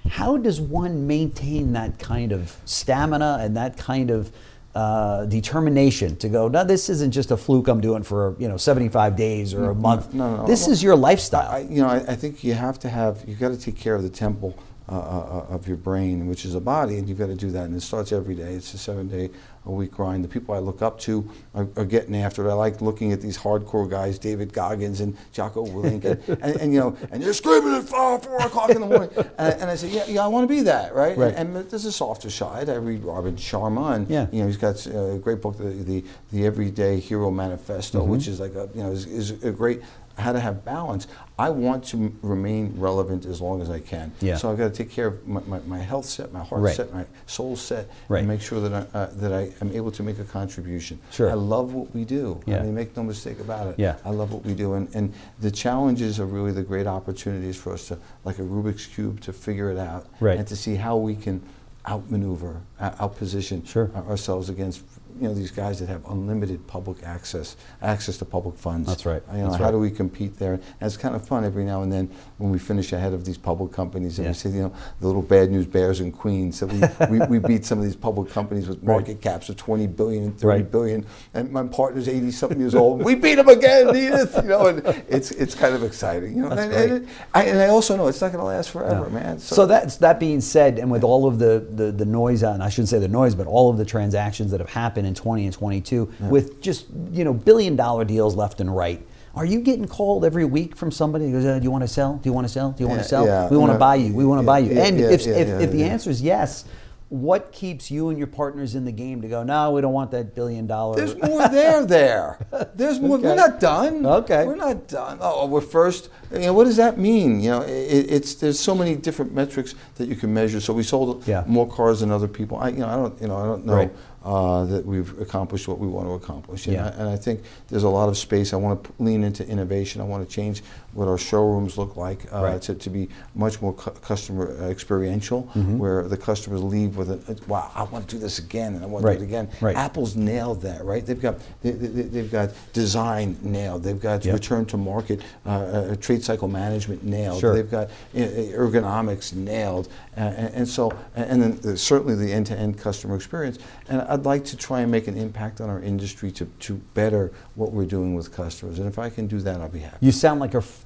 How 0.10 0.38
does 0.38 0.60
one 0.60 1.06
maintain 1.06 1.74
that 1.74 2.00
kind 2.00 2.32
of 2.32 2.56
stamina 2.66 3.38
and 3.42 3.56
that 3.56 3.78
kind 3.78 4.10
of 4.10 4.32
uh, 4.76 5.26
determination 5.26 6.16
to 6.18 6.30
go? 6.30 6.48
No, 6.48 6.64
this 6.64 6.90
isn't 6.90 7.12
just 7.12 7.32
a 7.32 7.38
fluke 7.38 7.68
I'm 7.68 7.82
doing 7.82 8.04
for 8.04 8.36
you 8.40 8.48
know 8.48 8.58
75 8.58 9.16
days 9.16 9.54
or 9.54 9.72
a 9.72 9.76
month. 9.76 10.14
no, 10.14 10.38
no, 10.38 10.48
this 10.48 10.68
no. 10.68 10.74
is 10.74 10.84
your 10.84 10.96
lifestyle. 10.96 11.50
I, 11.50 11.60
you 11.60 11.82
know, 11.82 11.88
I, 11.88 11.98
I 11.98 12.16
think 12.16 12.44
you 12.44 12.54
have 12.54 12.80
to 12.80 12.90
have, 12.90 13.24
you've 13.28 13.40
got 13.40 13.50
to 13.50 13.60
take 13.60 13.78
care 13.78 13.96
of 13.96 14.04
the 14.04 14.10
temple 14.10 14.58
uh, 14.92 14.96
uh, 14.96 15.46
of 15.50 15.68
your 15.68 15.78
brain, 15.78 16.28
which 16.28 16.44
is 16.46 16.54
a 16.54 16.60
body, 16.62 16.98
and 16.98 17.08
you've 17.08 17.18
got 17.18 17.28
to 17.28 17.36
do 17.36 17.50
that. 17.52 17.66
And 17.66 17.76
it 17.76 17.82
starts 17.82 18.12
every 18.12 18.36
day. 18.36 18.54
It's 18.56 18.74
a 18.74 18.78
seven 18.78 19.08
day 19.08 19.30
a 19.66 19.72
week 19.72 19.92
grind. 19.92 20.24
The 20.24 20.28
people 20.28 20.54
I 20.56 20.58
look 20.60 20.82
up 20.82 21.00
to 21.02 21.30
are, 21.54 21.68
are 21.78 21.86
getting 21.86 22.16
after 22.16 22.46
it. 22.46 22.50
I 22.50 22.54
like 22.54 22.82
looking 22.82 23.12
at 23.14 23.22
these 23.22 23.38
hardcore 23.38 23.90
guys, 23.90 24.18
David 24.20 24.52
Goggins 24.54 25.00
and 25.02 25.16
Jocko 25.32 25.66
Willink, 25.68 26.04
and, 26.04 26.22
and, 26.44 26.56
and, 26.60 26.74
you 26.74 26.80
know, 26.80 26.98
and 27.12 27.24
you're 27.24 27.34
screaming 27.34 27.76
at 27.76 27.84
four, 27.84 28.20
four 28.20 28.38
o'clock 28.42 28.72
in 28.72 28.82
the 28.82 28.88
morning. 28.88 29.10
And, 29.38 29.54
and 29.62 29.70
I 29.72 29.76
say, 29.76 29.90
yeah, 29.90 30.06
yeah, 30.08 30.24
I 30.26 30.28
want 30.28 30.44
to 30.50 30.54
be 30.54 30.62
that, 30.64 30.94
right? 30.96 31.16
Right. 31.18 31.34
And, 31.36 31.56
and 31.56 31.70
there's 31.70 31.86
a 31.86 31.92
softer 31.92 32.30
side. 32.32 32.70
I 32.70 32.76
read 32.76 33.04
Robin 33.04 33.36
Sharma, 33.36 33.96
and 33.96 34.10
Yeah. 34.10 34.28
you 34.32 34.42
know, 34.42 34.48
he's 34.48 34.58
got 34.58 34.84
a 34.88 35.20
great 35.22 35.42
book, 35.42 35.58
the, 35.58 35.66
the, 35.66 36.04
the 36.32 36.46
Everyday 36.46 37.00
Hero 37.00 37.30
Manifesto, 37.32 38.02
Mm-hmm. 38.02 38.12
which 38.12 38.28
is 38.28 38.40
like 38.40 38.56
a, 38.56 38.68
you 38.74 38.82
know, 38.84 38.92
is, 38.92 39.06
is 39.06 39.44
a 39.44 39.52
great 39.52 39.82
how 40.18 40.32
to 40.32 40.40
have 40.40 40.64
balance. 40.66 41.08
I 41.40 41.50
want 41.50 41.84
to 41.86 42.16
remain 42.22 42.74
relevant 42.78 43.26
as 43.26 43.42
long 43.42 43.62
as 43.62 43.70
I 43.70 43.80
can. 43.80 44.12
Yeah. 44.22 44.38
So 44.38 44.52
I've 44.52 44.58
got 44.58 44.66
to 44.66 44.74
take 44.84 44.92
care 44.92 45.08
of 45.08 45.28
my, 45.28 45.42
my, 45.48 45.60
my 45.62 45.80
health 45.80 46.06
set, 46.06 46.32
my 46.32 46.44
heart 46.44 46.62
Right. 46.62 46.76
set, 46.76 46.94
my 46.94 47.06
soul 47.26 47.56
set, 47.56 47.90
Right. 48.08 48.20
and 48.20 48.28
make 48.28 48.42
sure 48.42 48.60
that 48.68 48.88
I, 48.94 48.98
uh, 48.98 49.10
that 49.14 49.34
I 49.34 49.52
am 49.62 49.72
able 49.72 49.92
to 49.92 50.04
make 50.04 50.20
a 50.20 50.24
contribution. 50.24 51.00
Sure. 51.12 51.30
I 51.30 51.34
love 51.34 51.74
what 51.74 51.94
we 51.96 52.06
do. 52.06 52.40
Yeah. 52.46 52.60
I 52.60 52.64
mean, 52.64 52.76
make 52.76 52.96
no 52.96 53.04
mistake 53.04 53.40
about 53.40 53.68
it. 53.68 53.76
Yeah. 53.80 53.96
I 54.06 54.10
love 54.12 54.32
what 54.34 54.46
we 54.46 54.54
do, 54.54 54.74
and, 54.74 54.94
and 54.94 55.14
the 55.40 55.52
challenges 55.52 56.20
are 56.20 56.26
really 56.26 56.52
the 56.52 56.64
great 56.64 56.88
opportunities 56.88 57.56
for 57.58 57.74
us 57.74 57.88
to, 57.88 57.98
like 58.24 58.38
a 58.40 58.44
Rubik's 58.44 58.86
cube, 58.86 59.22
to 59.22 59.34
figure 59.34 59.72
it 59.72 59.78
out 59.78 60.06
Right. 60.20 60.38
and 60.38 60.48
to 60.48 60.56
see 60.56 60.76
how 60.76 60.98
we 60.98 61.16
can 61.16 61.42
outmaneuver, 61.88 62.62
uh, 62.80 62.92
outposition 62.92 63.66
Sure. 63.68 63.90
ourselves 64.08 64.50
against 64.50 64.84
you 65.22 65.28
know 65.28 65.34
these 65.36 65.52
guys 65.52 65.80
that 65.80 65.88
have 65.88 66.04
unlimited 66.10 66.66
public 66.66 67.04
access 67.04 67.56
access 67.82 68.18
to 68.18 68.26
public 68.26 68.56
funds. 68.58 68.88
That's 68.88 69.06
right. 69.06 69.22
You 69.32 69.38
know, 69.40 69.44
That's 69.46 69.58
how 69.58 69.66
right. 69.66 69.72
do 69.72 69.78
we 69.80 69.92
compete 69.92 70.38
there? 70.40 70.54
And 70.54 70.64
it's 70.82 70.98
kind 70.98 71.16
of 71.16 71.28
fun 71.28 71.46
every 71.46 71.64
now 71.64 71.84
and 71.84 71.92
then 71.94 72.10
when 72.40 72.52
we 72.52 72.58
finish 72.58 72.92
ahead 72.92 73.14
of 73.14 73.24
these 73.24 73.38
public 73.38 73.72
companies 73.72 74.18
and 74.18 74.26
Yeah. 74.26 74.32
we 74.32 74.34
see 74.34 74.50
you 74.50 74.62
know 74.64 74.74
the 75.00 75.06
little 75.08 75.22
bad 75.22 75.52
news 75.52 75.68
bears 75.68 76.00
and 76.00 76.12
queens. 76.12 76.58
So 76.58 76.66
we, 76.66 77.20
we, 77.20 77.26
we 77.28 77.40
beat 77.52 77.66
some 77.66 77.78
of 77.78 77.84
these 77.84 77.96
public 77.96 78.32
companies 78.32 78.68
with 78.68 78.80
Right. 78.80 78.96
market 78.96 79.22
caps 79.22 79.50
of 79.50 79.58
20 79.58 79.86
billion 79.88 80.24
and 80.24 80.34
30 80.40 80.48
Right. 80.48 80.72
billion. 80.72 81.06
And 81.36 81.52
my 81.52 81.64
partner's 81.68 82.08
80 82.08 82.32
something 82.32 82.60
years 82.60 82.74
old. 82.74 83.04
We 83.04 83.14
beat 83.14 83.36
them 83.36 83.48
again, 83.50 83.90
Edith. 83.96 84.36
You 84.38 84.50
know, 84.50 84.68
and 84.68 84.80
it's 85.08 85.30
it's 85.32 85.54
kind 85.54 85.76
of 85.76 85.84
exciting. 85.84 86.36
You 86.36 86.42
know, 86.44 86.50
That's 86.50 86.62
and, 86.62 86.72
great. 86.72 86.90
and, 86.92 87.04
it- 87.04 87.10
I, 87.36 87.44
and 87.44 87.60
I 87.60 87.68
also 87.68 87.96
know 87.96 88.08
it's 88.08 88.22
not 88.22 88.32
going 88.32 88.40
to 88.42 88.46
last 88.48 88.72
forever, 88.72 89.08
Yeah. 89.08 89.20
man. 89.20 89.40
So, 89.40 89.66
that's 89.68 89.98
that 89.98 90.20
being 90.20 90.42
said, 90.42 90.80
and 90.80 90.90
with 90.90 91.04
all 91.04 91.28
of 91.28 91.38
the, 91.40 91.66
the, 91.76 91.92
the 91.92 92.06
noise, 92.06 92.42
and 92.44 92.64
I 92.64 92.70
shouldn't 92.70 92.90
say 92.90 92.98
the 93.00 93.08
noise, 93.08 93.36
but 93.36 93.46
all 93.48 93.70
of 93.70 93.78
the 93.78 93.86
transactions 93.86 94.50
that 94.52 94.60
have 94.60 94.70
happened 94.70 95.06
in 95.12 95.16
20 95.16 95.46
and 95.46 95.54
22 95.54 96.12
with 96.30 96.62
just 96.62 96.86
you 97.12 97.24
know 97.24 97.34
billion 97.34 97.76
dollar 97.76 98.06
deals 98.06 98.36
left 98.36 98.60
and 98.62 98.76
right. 98.76 99.06
Are 99.34 99.46
you 99.46 99.62
getting 99.62 99.88
called 99.88 100.26
every 100.26 100.44
week 100.44 100.76
from 100.76 100.92
somebody 100.92 101.26
who 101.26 101.32
goes, 101.34 101.46
uh, 101.46 101.58
"Do 101.58 101.64
you 101.64 101.72
want 101.72 101.84
to 101.84 101.88
sell? 101.88 102.16
Do 102.22 102.28
you 102.30 102.34
want 102.34 102.48
to 102.48 102.52
sell? 102.54 102.72
Do 102.72 102.84
you 102.84 102.88
want 102.90 102.98
Yeah, 103.00 103.04
to 103.04 103.10
sell? 103.10 103.26
yeah, 103.26 103.50
we 103.50 103.56
want 103.58 103.72
to 103.72 103.78
buy 103.78 103.96
you. 103.96 104.14
We 104.14 104.26
want 104.26 104.40
to 104.40 104.44
yeah, 104.44 104.46
buy 104.54 104.60
you." 104.60 104.72
and 104.78 105.00
yeah, 105.00 105.10
if, 105.10 105.26
yeah, 105.26 105.34
if, 105.36 105.48
yeah, 105.48 105.60
if 105.60 105.72
the 105.72 105.78
yeah. 105.80 105.86
answer 105.86 106.10
is 106.10 106.22
yes, 106.22 106.66
what 107.08 107.52
keeps 107.54 107.90
you 107.92 108.10
and 108.10 108.18
your 108.18 108.28
partners 108.28 108.76
in 108.76 108.84
the 108.86 108.92
game 108.92 109.22
to 109.22 109.28
go? 109.30 109.44
No, 109.44 109.72
we 109.72 109.80
don't 109.82 109.94
want 109.94 110.12
that 110.12 110.34
billion 110.36 110.68
dollar. 110.68 110.96
There's 110.98 111.16
more 111.22 111.48
there. 111.50 111.86
There. 111.86 112.46
There's 112.76 113.00
more. 113.00 113.18
Okay. 113.18 113.28
We're 113.28 113.36
not 113.36 113.60
done. 113.62 114.06
Okay. 114.06 114.46
We're 114.46 114.56
not 114.56 114.88
done. 114.90 115.18
Oh, 115.22 115.46
we're 115.48 115.62
first. 115.62 116.10
You 116.34 116.40
know, 116.40 116.54
what 116.54 116.66
does 116.66 116.78
that 116.78 116.98
mean? 116.98 117.40
You 117.40 117.52
know, 117.52 117.62
it, 117.62 118.12
it's 118.12 118.36
there's 118.36 118.60
so 118.60 118.76
many 118.76 118.96
different 118.96 119.34
metrics 119.34 119.76
that 119.96 120.08
you 120.10 120.16
can 120.18 120.34
measure. 120.34 120.60
So 120.60 120.74
we 120.74 120.84
sold 120.84 121.26
Yeah. 121.28 121.44
more 121.48 121.68
cars 121.70 122.02
than 122.02 122.12
other 122.12 122.28
people. 122.30 122.58
I, 122.58 122.70
you 122.70 122.80
know, 122.80 122.88
I 122.88 122.96
don't. 122.96 123.22
You 123.22 123.28
know, 123.30 123.38
I 123.38 123.46
don't 123.46 123.66
know. 123.66 123.76
Right. 123.76 123.92
Uh, 124.24 124.66
that 124.66 124.86
we've 124.86 125.20
accomplished 125.20 125.68
what 125.68 125.80
we 125.80 125.88
want 125.88 126.06
to 126.08 126.14
accomplish, 126.14 126.68
and, 126.68 126.76
Yeah. 126.76 126.86
I, 126.86 126.90
and 126.90 127.10
I 127.10 127.16
think 127.16 127.42
there's 127.70 127.82
a 127.82 127.90
lot 127.90 128.08
of 128.08 128.16
space. 128.20 128.54
I 128.54 128.56
want 128.56 128.84
to 128.84 128.92
lean 129.00 129.24
into 129.24 129.44
innovation. 129.48 130.00
I 130.00 130.04
want 130.04 130.24
to 130.24 130.32
change 130.32 130.62
what 130.94 131.08
our 131.08 131.18
showrooms 131.18 131.76
look 131.76 131.96
like 131.96 132.32
uh, 132.32 132.44
Right. 132.44 132.62
to, 132.62 132.76
to 132.76 132.90
be 132.92 133.10
much 133.34 133.64
more 133.64 133.74
cu- 133.74 133.90
customer 134.02 134.56
uh, 134.62 134.66
experiential, 134.70 135.50
Mm-hmm. 135.56 135.80
where 135.80 136.04
the 136.08 136.18
customers 136.18 136.62
leave 136.62 136.98
with 136.98 137.10
a, 137.10 137.36
wow, 137.48 137.72
I 137.74 137.82
want 137.86 138.08
to 138.10 138.16
do 138.16 138.22
this 138.22 138.38
again, 138.38 138.76
and 138.76 138.84
I 138.84 138.88
want 138.88 139.04
Right. 139.04 139.14
to 139.14 139.18
do 139.20 139.24
it 139.24 139.28
again. 139.28 139.50
Right. 139.60 139.76
Apple's 139.76 140.16
nailed 140.16 140.62
that, 140.62 140.86
right? 140.86 141.04
They've 141.04 141.20
got 141.20 141.38
they, 141.64 141.72
they, 141.72 142.04
they've 142.04 142.32
got 142.32 142.52
design 142.74 143.38
nailed. 143.42 143.82
They've 143.82 144.00
got 144.00 144.24
Yep. 144.24 144.34
return 144.36 144.66
to 144.68 144.78
market, 144.78 145.22
uh, 145.48 145.50
uh, 145.50 145.96
trade 145.96 146.24
cycle 146.24 146.48
management 146.48 147.04
nailed. 147.04 147.40
Sure. 147.40 147.56
They've 147.56 147.72
got 147.72 147.88
uh, 148.16 148.20
ergonomics 148.20 149.34
nailed, 149.34 149.88
uh, 150.16 150.20
and, 150.20 150.54
and 150.54 150.68
so 150.68 150.92
and 151.16 151.42
then 151.42 151.76
certainly 151.78 152.14
the 152.14 152.32
end-to-end 152.32 152.78
customer 152.78 153.16
experience. 153.16 153.58
And 153.90 154.11
I'd 154.12 154.26
like 154.26 154.44
to 154.46 154.58
try 154.58 154.82
and 154.82 154.92
make 154.92 155.08
an 155.08 155.16
impact 155.18 155.62
on 155.62 155.70
our 155.70 155.82
industry 155.82 156.32
to 156.34 156.46
to 156.46 156.74
better 156.94 157.32
what 157.56 157.72
we're 157.72 157.86
doing 157.86 158.14
with 158.14 158.34
customers. 158.34 158.78
And 158.78 158.88
if 158.88 159.00
I 159.00 159.10
can 159.10 159.26
do 159.28 159.40
that, 159.40 159.62
I'll 159.62 159.70
be 159.70 159.80
happy. 159.80 160.06
You 160.06 160.12
sound 160.12 160.42
like 160.42 160.54
a, 160.54 160.58
f- 160.58 160.86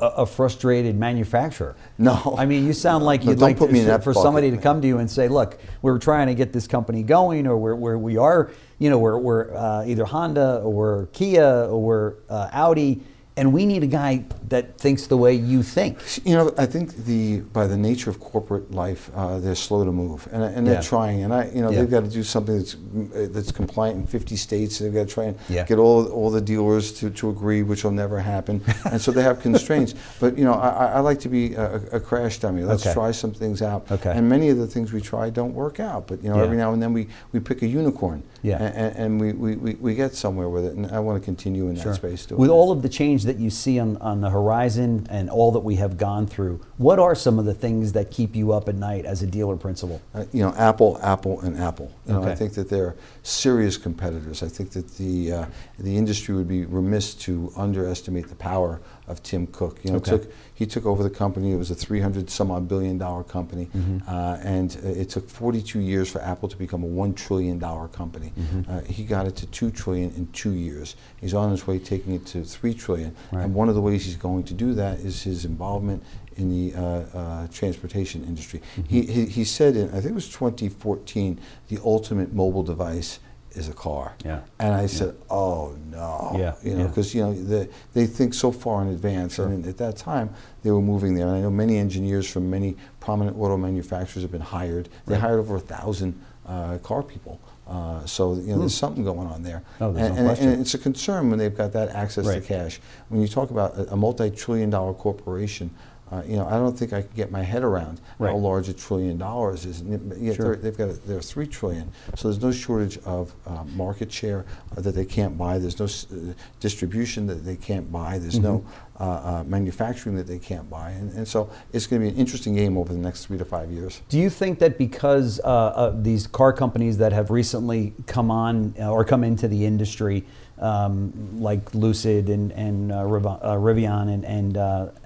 a- 0.00 0.06
a 0.22 0.26
frustrated 0.26 0.98
manufacturer. 0.98 1.76
No. 1.98 2.34
I 2.38 2.46
mean, 2.46 2.64
you 2.66 2.72
sound 2.72 3.04
like 3.04 3.22
No, 3.24 3.32
you'd 3.32 3.40
like 3.40 3.58
to- 3.58 3.68
me 3.68 3.84
for 4.02 4.14
somebody 4.14 4.50
to 4.50 4.56
come 4.56 4.80
to 4.80 4.88
you 4.88 4.98
and 4.98 5.10
say, 5.10 5.28
"Look, 5.28 5.58
we're 5.82 5.98
trying 5.98 6.28
to 6.28 6.34
get 6.34 6.52
this 6.54 6.66
company 6.66 7.02
going, 7.02 7.46
or 7.46 7.58
we're, 7.58 7.74
we're 7.74 7.98
we 7.98 8.16
are, 8.16 8.50
you 8.78 8.88
know, 8.88 8.98
we're, 8.98 9.18
we're 9.18 9.54
uh, 9.54 9.84
either 9.84 10.04
Honda 10.06 10.60
or 10.64 11.08
Kia 11.12 11.66
or 11.68 12.16
uh, 12.30 12.48
Audi, 12.52 13.02
and 13.36 13.52
we 13.52 13.66
need 13.66 13.82
a 13.82 13.86
guy 13.88 14.24
that 14.48 14.78
thinks 14.78 15.06
the 15.08 15.16
way 15.16 15.34
you 15.34 15.62
think." 15.62 15.98
You 16.24 16.34
know, 16.36 16.52
I 16.56 16.66
think 16.66 16.94
the 17.04 17.40
by 17.52 17.66
the 17.66 17.76
nature 17.76 18.10
of 18.10 18.20
corporate 18.20 18.70
life, 18.70 19.10
uh, 19.14 19.38
they're 19.40 19.54
slow 19.54 19.84
to 19.84 19.92
move, 19.92 20.28
and, 20.32 20.42
and 20.42 20.66
they're 20.66 20.74
Yeah. 20.74 20.80
trying. 20.80 21.22
And 21.24 21.34
I, 21.34 21.50
you 21.54 21.60
know, 21.62 21.70
Yeah. 21.70 21.80
they've 21.80 21.90
got 21.90 22.04
to 22.04 22.10
do 22.10 22.22
something 22.22 22.56
that's 22.58 22.74
uh, 22.74 23.28
that's 23.32 23.50
compliant 23.52 23.96
in 24.00 24.06
50 24.06 24.36
states. 24.36 24.78
They've 24.78 24.94
got 24.94 25.08
to 25.08 25.14
try 25.14 25.24
and 25.24 25.36
Yeah. 25.48 25.64
get 25.64 25.78
all 25.78 26.04
all 26.06 26.30
the 26.30 26.40
dealers 26.40 26.92
to, 27.00 27.10
to 27.10 27.30
agree, 27.30 27.62
which 27.62 27.82
will 27.84 27.90
never 28.04 28.18
happen. 28.20 28.60
and 28.84 29.00
so 29.00 29.10
they 29.12 29.22
have 29.22 29.40
constraints. 29.40 29.94
But 30.20 30.38
you 30.38 30.44
know, 30.44 30.54
I, 30.54 30.86
I- 30.98 31.00
like 31.04 31.20
to 31.20 31.28
be 31.28 31.54
a, 31.54 31.74
a 31.92 32.00
crash 32.00 32.38
dummy. 32.38 32.62
Let's 32.64 32.82
Okay. 32.86 32.94
try 32.94 33.10
some 33.12 33.32
things 33.32 33.60
out. 33.60 33.90
Okay. 33.90 34.10
And 34.16 34.26
many 34.28 34.48
of 34.48 34.56
the 34.58 34.66
things 34.66 34.92
we 34.92 35.00
try 35.02 35.28
don't 35.28 35.54
work 35.54 35.80
out. 35.80 36.06
But 36.06 36.22
you 36.22 36.30
know, 36.30 36.40
every 36.40 36.56
now 36.56 36.72
and 36.72 36.80
then 36.82 36.92
we, 36.94 37.08
we 37.32 37.40
pick 37.40 37.60
a 37.62 37.66
unicorn. 37.66 38.22
Yeah. 38.42 38.62
And, 38.62 38.96
and 38.96 39.20
we, 39.20 39.32
we, 39.32 39.74
we, 39.74 39.94
get 39.94 40.14
somewhere 40.14 40.48
with 40.48 40.64
it. 40.66 40.74
And 40.76 40.86
I 40.86 40.98
want 41.00 41.20
to 41.20 41.24
continue 41.24 41.68
in 41.68 41.74
that 41.76 41.94
space. 41.94 42.26
Doing 42.26 42.40
With 42.40 42.48
that. 42.50 42.54
all 42.54 42.70
of 42.72 42.80
the 42.82 42.88
change 42.88 43.23
that 43.24 43.38
you 43.38 43.50
see 43.50 43.78
on, 43.78 43.96
on 43.98 44.20
the 44.20 44.30
horizon 44.30 45.06
and 45.10 45.28
all 45.30 45.52
that 45.52 45.60
we 45.60 45.76
have 45.76 45.96
gone 45.96 46.26
through, 46.26 46.60
what 46.76 46.98
are 46.98 47.14
some 47.14 47.38
of 47.38 47.44
the 47.44 47.54
things 47.54 47.92
that 47.92 48.10
keep 48.10 48.34
you 48.34 48.52
up 48.52 48.68
at 48.68 48.74
night 48.74 49.04
as 49.04 49.22
a 49.22 49.26
dealer 49.26 49.56
principal? 49.56 50.00
Uh, 50.14 50.24
you 50.32 50.42
know, 50.42 50.54
Apple, 50.56 50.98
Apple, 51.02 51.40
and 51.40 51.56
Apple. 51.58 51.90
You 52.06 52.14
know, 52.14 52.24
I 52.24 52.34
think 52.34 52.54
that 52.54 52.68
they're 52.68 52.96
serious 53.22 53.76
competitors. 53.76 54.42
I 54.42 54.48
think 54.48 54.70
that 54.70 54.88
the 54.96 55.32
uh, 55.32 55.46
the 55.78 55.96
industry 55.96 56.34
would 56.34 56.48
be 56.48 56.64
remiss 56.64 57.14
to 57.14 57.52
underestimate 57.56 58.28
the 58.28 58.34
power 58.34 58.80
of 59.06 59.22
Tim 59.22 59.46
Cook. 59.48 59.78
You 59.84 59.90
know, 59.90 59.96
Okay. 59.98 60.12
took 60.12 60.32
he 60.54 60.66
took 60.66 60.86
over 60.86 61.02
the 61.02 61.10
company. 61.10 61.52
It 61.52 61.56
was 61.56 61.70
a 61.70 61.74
300 61.74 62.30
some 62.30 62.50
odd 62.50 62.68
billion 62.68 62.96
dollar 62.96 63.24
company, 63.24 63.68
Mm-hmm. 63.76 63.98
uh, 64.08 64.38
and 64.42 64.76
uh, 64.84 64.88
it 64.88 65.08
took 65.10 65.28
42 65.28 65.80
years 65.80 66.08
for 66.10 66.20
Apple 66.22 66.48
to 66.48 66.56
become 66.56 66.82
a 66.82 66.86
one 66.86 67.12
trillion 67.14 67.58
dollar 67.58 67.88
company. 67.88 68.32
Mm-hmm. 68.38 68.70
Uh, 68.70 68.80
he 68.82 69.04
got 69.04 69.26
it 69.26 69.36
to 69.36 69.46
two 69.46 69.70
trillion 69.70 70.10
in 70.16 70.28
two 70.32 70.52
years. 70.52 70.96
He's 71.20 71.34
on 71.34 71.50
his 71.50 71.66
way 71.66 71.78
taking 71.78 72.14
it 72.14 72.24
to 72.26 72.44
three 72.44 72.72
trillion. 72.74 73.14
Right. 73.32 73.44
And 73.44 73.54
one 73.54 73.68
of 73.68 73.74
the 73.74 73.80
ways 73.82 74.04
he's 74.04 74.16
going 74.16 74.44
to 74.44 74.54
do 74.54 74.74
that 74.74 75.00
is 75.00 75.22
his 75.22 75.44
involvement 75.44 76.02
in 76.36 76.48
the 76.50 76.74
uh, 76.76 76.82
uh, 76.82 77.46
transportation 77.48 78.24
industry. 78.24 78.60
Mm-hmm. 78.76 78.88
He, 78.88 79.02
he 79.02 79.26
he 79.26 79.44
said 79.44 79.76
in 79.76 79.88
I 79.88 79.94
think 80.00 80.06
it 80.12 80.14
was 80.14 80.28
2014, 80.28 81.38
the 81.68 81.78
ultimate 81.84 82.32
mobile 82.32 82.62
device 82.62 83.18
is 83.54 83.68
a 83.68 83.72
car. 83.72 84.14
Yeah. 84.24 84.40
And 84.58 84.74
I 84.74 84.86
said, 84.86 85.14
oh 85.30 85.76
no. 85.90 86.32
Yeah, 86.38 86.54
You 86.62 86.74
know, 86.74 86.82
yeah. 86.82 86.86
because 86.88 87.14
you 87.14 87.22
know 87.22 87.32
they, 87.32 87.68
they 87.92 88.06
think 88.06 88.34
so 88.34 88.50
far 88.52 88.82
in 88.82 88.88
advance, 88.88 89.38
and 89.38 89.64
at 89.66 89.76
that 89.78 89.96
time 89.96 90.30
they 90.62 90.70
were 90.70 90.80
moving 90.82 91.14
there. 91.14 91.26
And 91.26 91.36
I 91.36 91.40
know 91.40 91.50
many 91.50 91.78
engineers 91.78 92.28
from 92.30 92.50
many 92.50 92.76
prominent 93.00 93.36
auto 93.38 93.56
manufacturers 93.56 94.22
have 94.22 94.32
been 94.32 94.40
hired. 94.40 94.88
They 95.06 95.14
Right. 95.14 95.20
hired 95.20 95.38
over 95.40 95.56
a 95.56 95.60
thousand 95.60 96.20
uh, 96.46 96.78
car 96.78 97.02
people. 97.02 97.40
Uh, 97.66 98.04
so 98.04 98.34
you 98.34 98.52
know, 98.52 98.58
there's 98.58 98.74
something 98.74 99.04
going 99.04 99.26
on 99.28 99.42
there. 99.42 99.62
Hmm. 99.78 99.84
Oh, 99.84 99.88
and, 99.96 100.16
no 100.16 100.30
and- 100.30 100.38
and 100.38 100.60
it's 100.60 100.74
a 100.74 100.78
concern 100.78 101.30
when 101.30 101.38
they've 101.38 101.56
got 101.56 101.72
that 101.72 101.88
access 101.90 102.26
Right. 102.26 102.42
to 102.42 102.46
cash. 102.46 102.80
When 103.08 103.20
you 103.22 103.28
talk 103.28 103.50
about 103.50 103.76
a, 103.78 103.92
a 103.92 103.96
multi-trillion-dollar 103.96 104.94
corporation. 104.94 105.70
Uh, 106.12 106.22
you 106.26 106.36
know, 106.36 106.46
I 106.46 106.52
don't 106.52 106.78
think 106.78 106.92
I 106.92 107.00
can 107.02 107.10
get 107.16 107.30
my 107.30 107.42
head 107.42 107.64
around 107.64 108.00
how 108.32 108.36
large 108.36 108.68
a 108.68 108.74
trillion 108.74 109.16
dollars 109.18 109.64
is. 109.64 109.80
Yet- 109.82 110.36
Sure. 110.36 110.54
they're- 110.54 110.56
they've 110.56 110.76
got 110.76 110.88
a, 110.90 110.92
they're 111.08 111.20
three 111.22 111.46
trillion, 111.46 111.90
so 112.14 112.28
there's 112.28 112.42
no 112.42 112.52
shortage 112.52 112.98
of 113.06 113.34
uh, 113.46 113.64
market 113.74 114.12
share 114.12 114.44
uh, 114.76 114.80
that 114.82 114.94
they 114.94 115.06
can't 115.06 115.36
buy. 115.38 115.58
There's 115.58 115.78
no 115.78 115.86
s- 115.86 116.06
uh, 116.12 116.34
distribution 116.60 117.26
that 117.28 117.44
they 117.46 117.56
can't 117.56 117.90
buy. 117.90 118.18
There's 118.18 118.38
no 118.38 118.58
Mm-hmm. 118.58 118.93
Uh, 119.00 119.04
uh, 119.04 119.44
manufacturing 119.44 120.14
that 120.14 120.28
they 120.28 120.38
can't 120.38 120.70
buy, 120.70 120.90
and, 120.90 121.12
and 121.14 121.26
so 121.26 121.50
it's 121.72 121.84
going 121.84 122.00
to 122.00 122.06
be 122.08 122.14
an 122.14 122.16
interesting 122.16 122.54
game 122.54 122.78
over 122.78 122.92
the 122.92 122.98
next 122.98 123.26
three 123.26 123.36
to 123.36 123.44
five 123.44 123.68
years. 123.72 124.00
Do 124.08 124.18
you 124.18 124.30
think 124.30 124.60
that 124.60 124.78
because 124.78 125.40
uh, 125.40 125.48
uh, 125.48 126.00
these 126.00 126.28
car 126.28 126.52
companies 126.52 126.96
that 126.98 127.12
have 127.12 127.32
recently 127.32 127.92
come 128.06 128.30
on 128.30 128.72
uh, 128.78 128.92
or 128.92 129.04
come 129.04 129.24
into 129.24 129.48
the 129.48 129.66
industry, 129.66 130.24
um, 130.60 131.12
like 131.40 131.74
Lucid 131.74 132.28
and, 132.28 132.52
and 132.52 132.92
uh, 132.92 132.98
Rivian 132.98 134.14
and 134.14 134.24
and, 134.24 134.56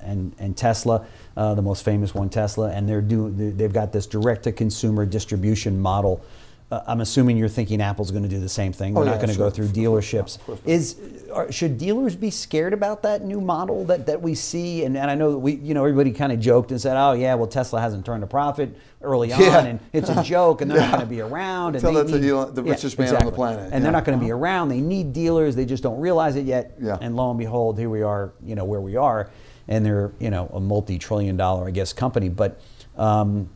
and 0.03 0.35
and 0.39 0.55
Tesla, 0.55 1.07
the 1.35 1.63
most 1.63 1.83
famous 1.83 2.15
one, 2.15 2.29
Tesla, 2.29 2.71
and 2.71 2.87
they're 2.87 3.01
doing 3.01 3.57
they've 3.57 3.73
got 3.73 3.91
this 3.91 4.07
direct 4.07 4.43
to 4.43 4.53
consumer 4.53 5.07
distribution 5.07 5.81
model. 5.81 6.23
Uh, 6.71 6.83
I'm 6.87 7.01
assuming 7.01 7.39
you're 7.39 7.49
thinking 7.49 7.81
Apple's 7.81 8.11
going 8.11 8.25
to 8.25 8.29
do 8.29 8.41
the 8.41 8.49
same 8.49 8.75
thing. 8.75 8.95
Oh, 8.95 9.01
They're 9.01 9.07
yeah, 9.07 9.11
not 9.13 9.21
going 9.21 9.29
to 9.31 9.35
sure. 9.35 9.47
go 9.47 9.51
through 9.51 9.69
dealerships. 9.69 10.37
not. 10.37 10.41
Of 10.41 10.45
course. 10.47 10.61
Is 10.67 10.97
are, 11.33 11.51
should 11.51 11.79
dealers 11.79 12.15
be 12.15 12.31
scared 12.31 12.75
about 12.75 13.03
that 13.05 13.25
new 13.25 13.41
model 13.41 13.87
that, 13.87 14.05
that 14.05 14.21
we 14.21 14.35
see? 14.35 14.85
And, 14.85 14.95
and 14.95 15.11
I 15.11 15.15
know 15.15 15.33
that 15.33 15.39
we, 15.39 15.55
you 15.55 15.73
know, 15.73 15.81
everybody 15.85 16.13
kind 16.13 16.31
of 16.31 16.41
joked 16.41 16.71
and 16.71 16.79
said, 16.79 16.97
"Oh 16.99 17.13
yeah, 17.13 17.35
well 17.37 17.47
Tesla 17.47 17.81
hasn't 17.81 18.05
turned 18.05 18.23
a 18.23 18.27
profit 18.27 18.77
early 19.01 19.33
on, 19.35 19.41
Yeah. 19.41 19.65
and 19.65 19.81
it's 19.95 20.11
a 20.11 20.23
joke, 20.35 20.61
and 20.61 20.71
they're 20.71 20.79
not 20.79 20.91
going 20.91 21.01
to 21.01 21.07
be 21.07 21.23
around." 21.23 21.75
And 21.77 21.81
Tell 21.83 21.93
they 21.95 22.03
that 22.03 22.13
to 22.13 22.19
need- 22.21 22.29
Elon- 22.31 22.55
the 22.55 22.63
richest 22.63 22.99
man 22.99 23.17
on 23.17 23.25
the 23.25 23.33
planet. 23.33 23.61
And 23.65 23.73
Yeah. 23.73 23.79
they're 23.81 23.93
not 23.93 24.05
going 24.05 24.19
to 24.19 24.25
be 24.25 24.31
around. 24.31 24.69
They 24.69 24.83
need 24.83 25.15
dealers. 25.15 25.57
They 25.57 25.65
just 25.65 25.83
don't 25.83 25.99
realize 26.01 26.37
it 26.37 26.45
yet. 26.45 26.75
Yeah. 26.79 26.99
And 27.01 27.17
lo 27.17 27.31
and 27.31 27.39
behold, 27.39 27.79
here 27.79 27.89
we 27.89 28.03
are. 28.03 28.33
You 28.45 28.57
know 28.57 28.67
where 28.67 28.81
we 28.83 28.97
are, 28.97 29.31
and 29.69 29.87
they're 29.87 30.13
you 30.19 30.29
know 30.29 30.51
a 30.53 30.61
multi-trillion-dollar, 30.61 31.67
I 31.67 31.71
guess, 31.71 31.95
company. 31.95 32.29
But 32.29 32.61
um, 32.99 33.49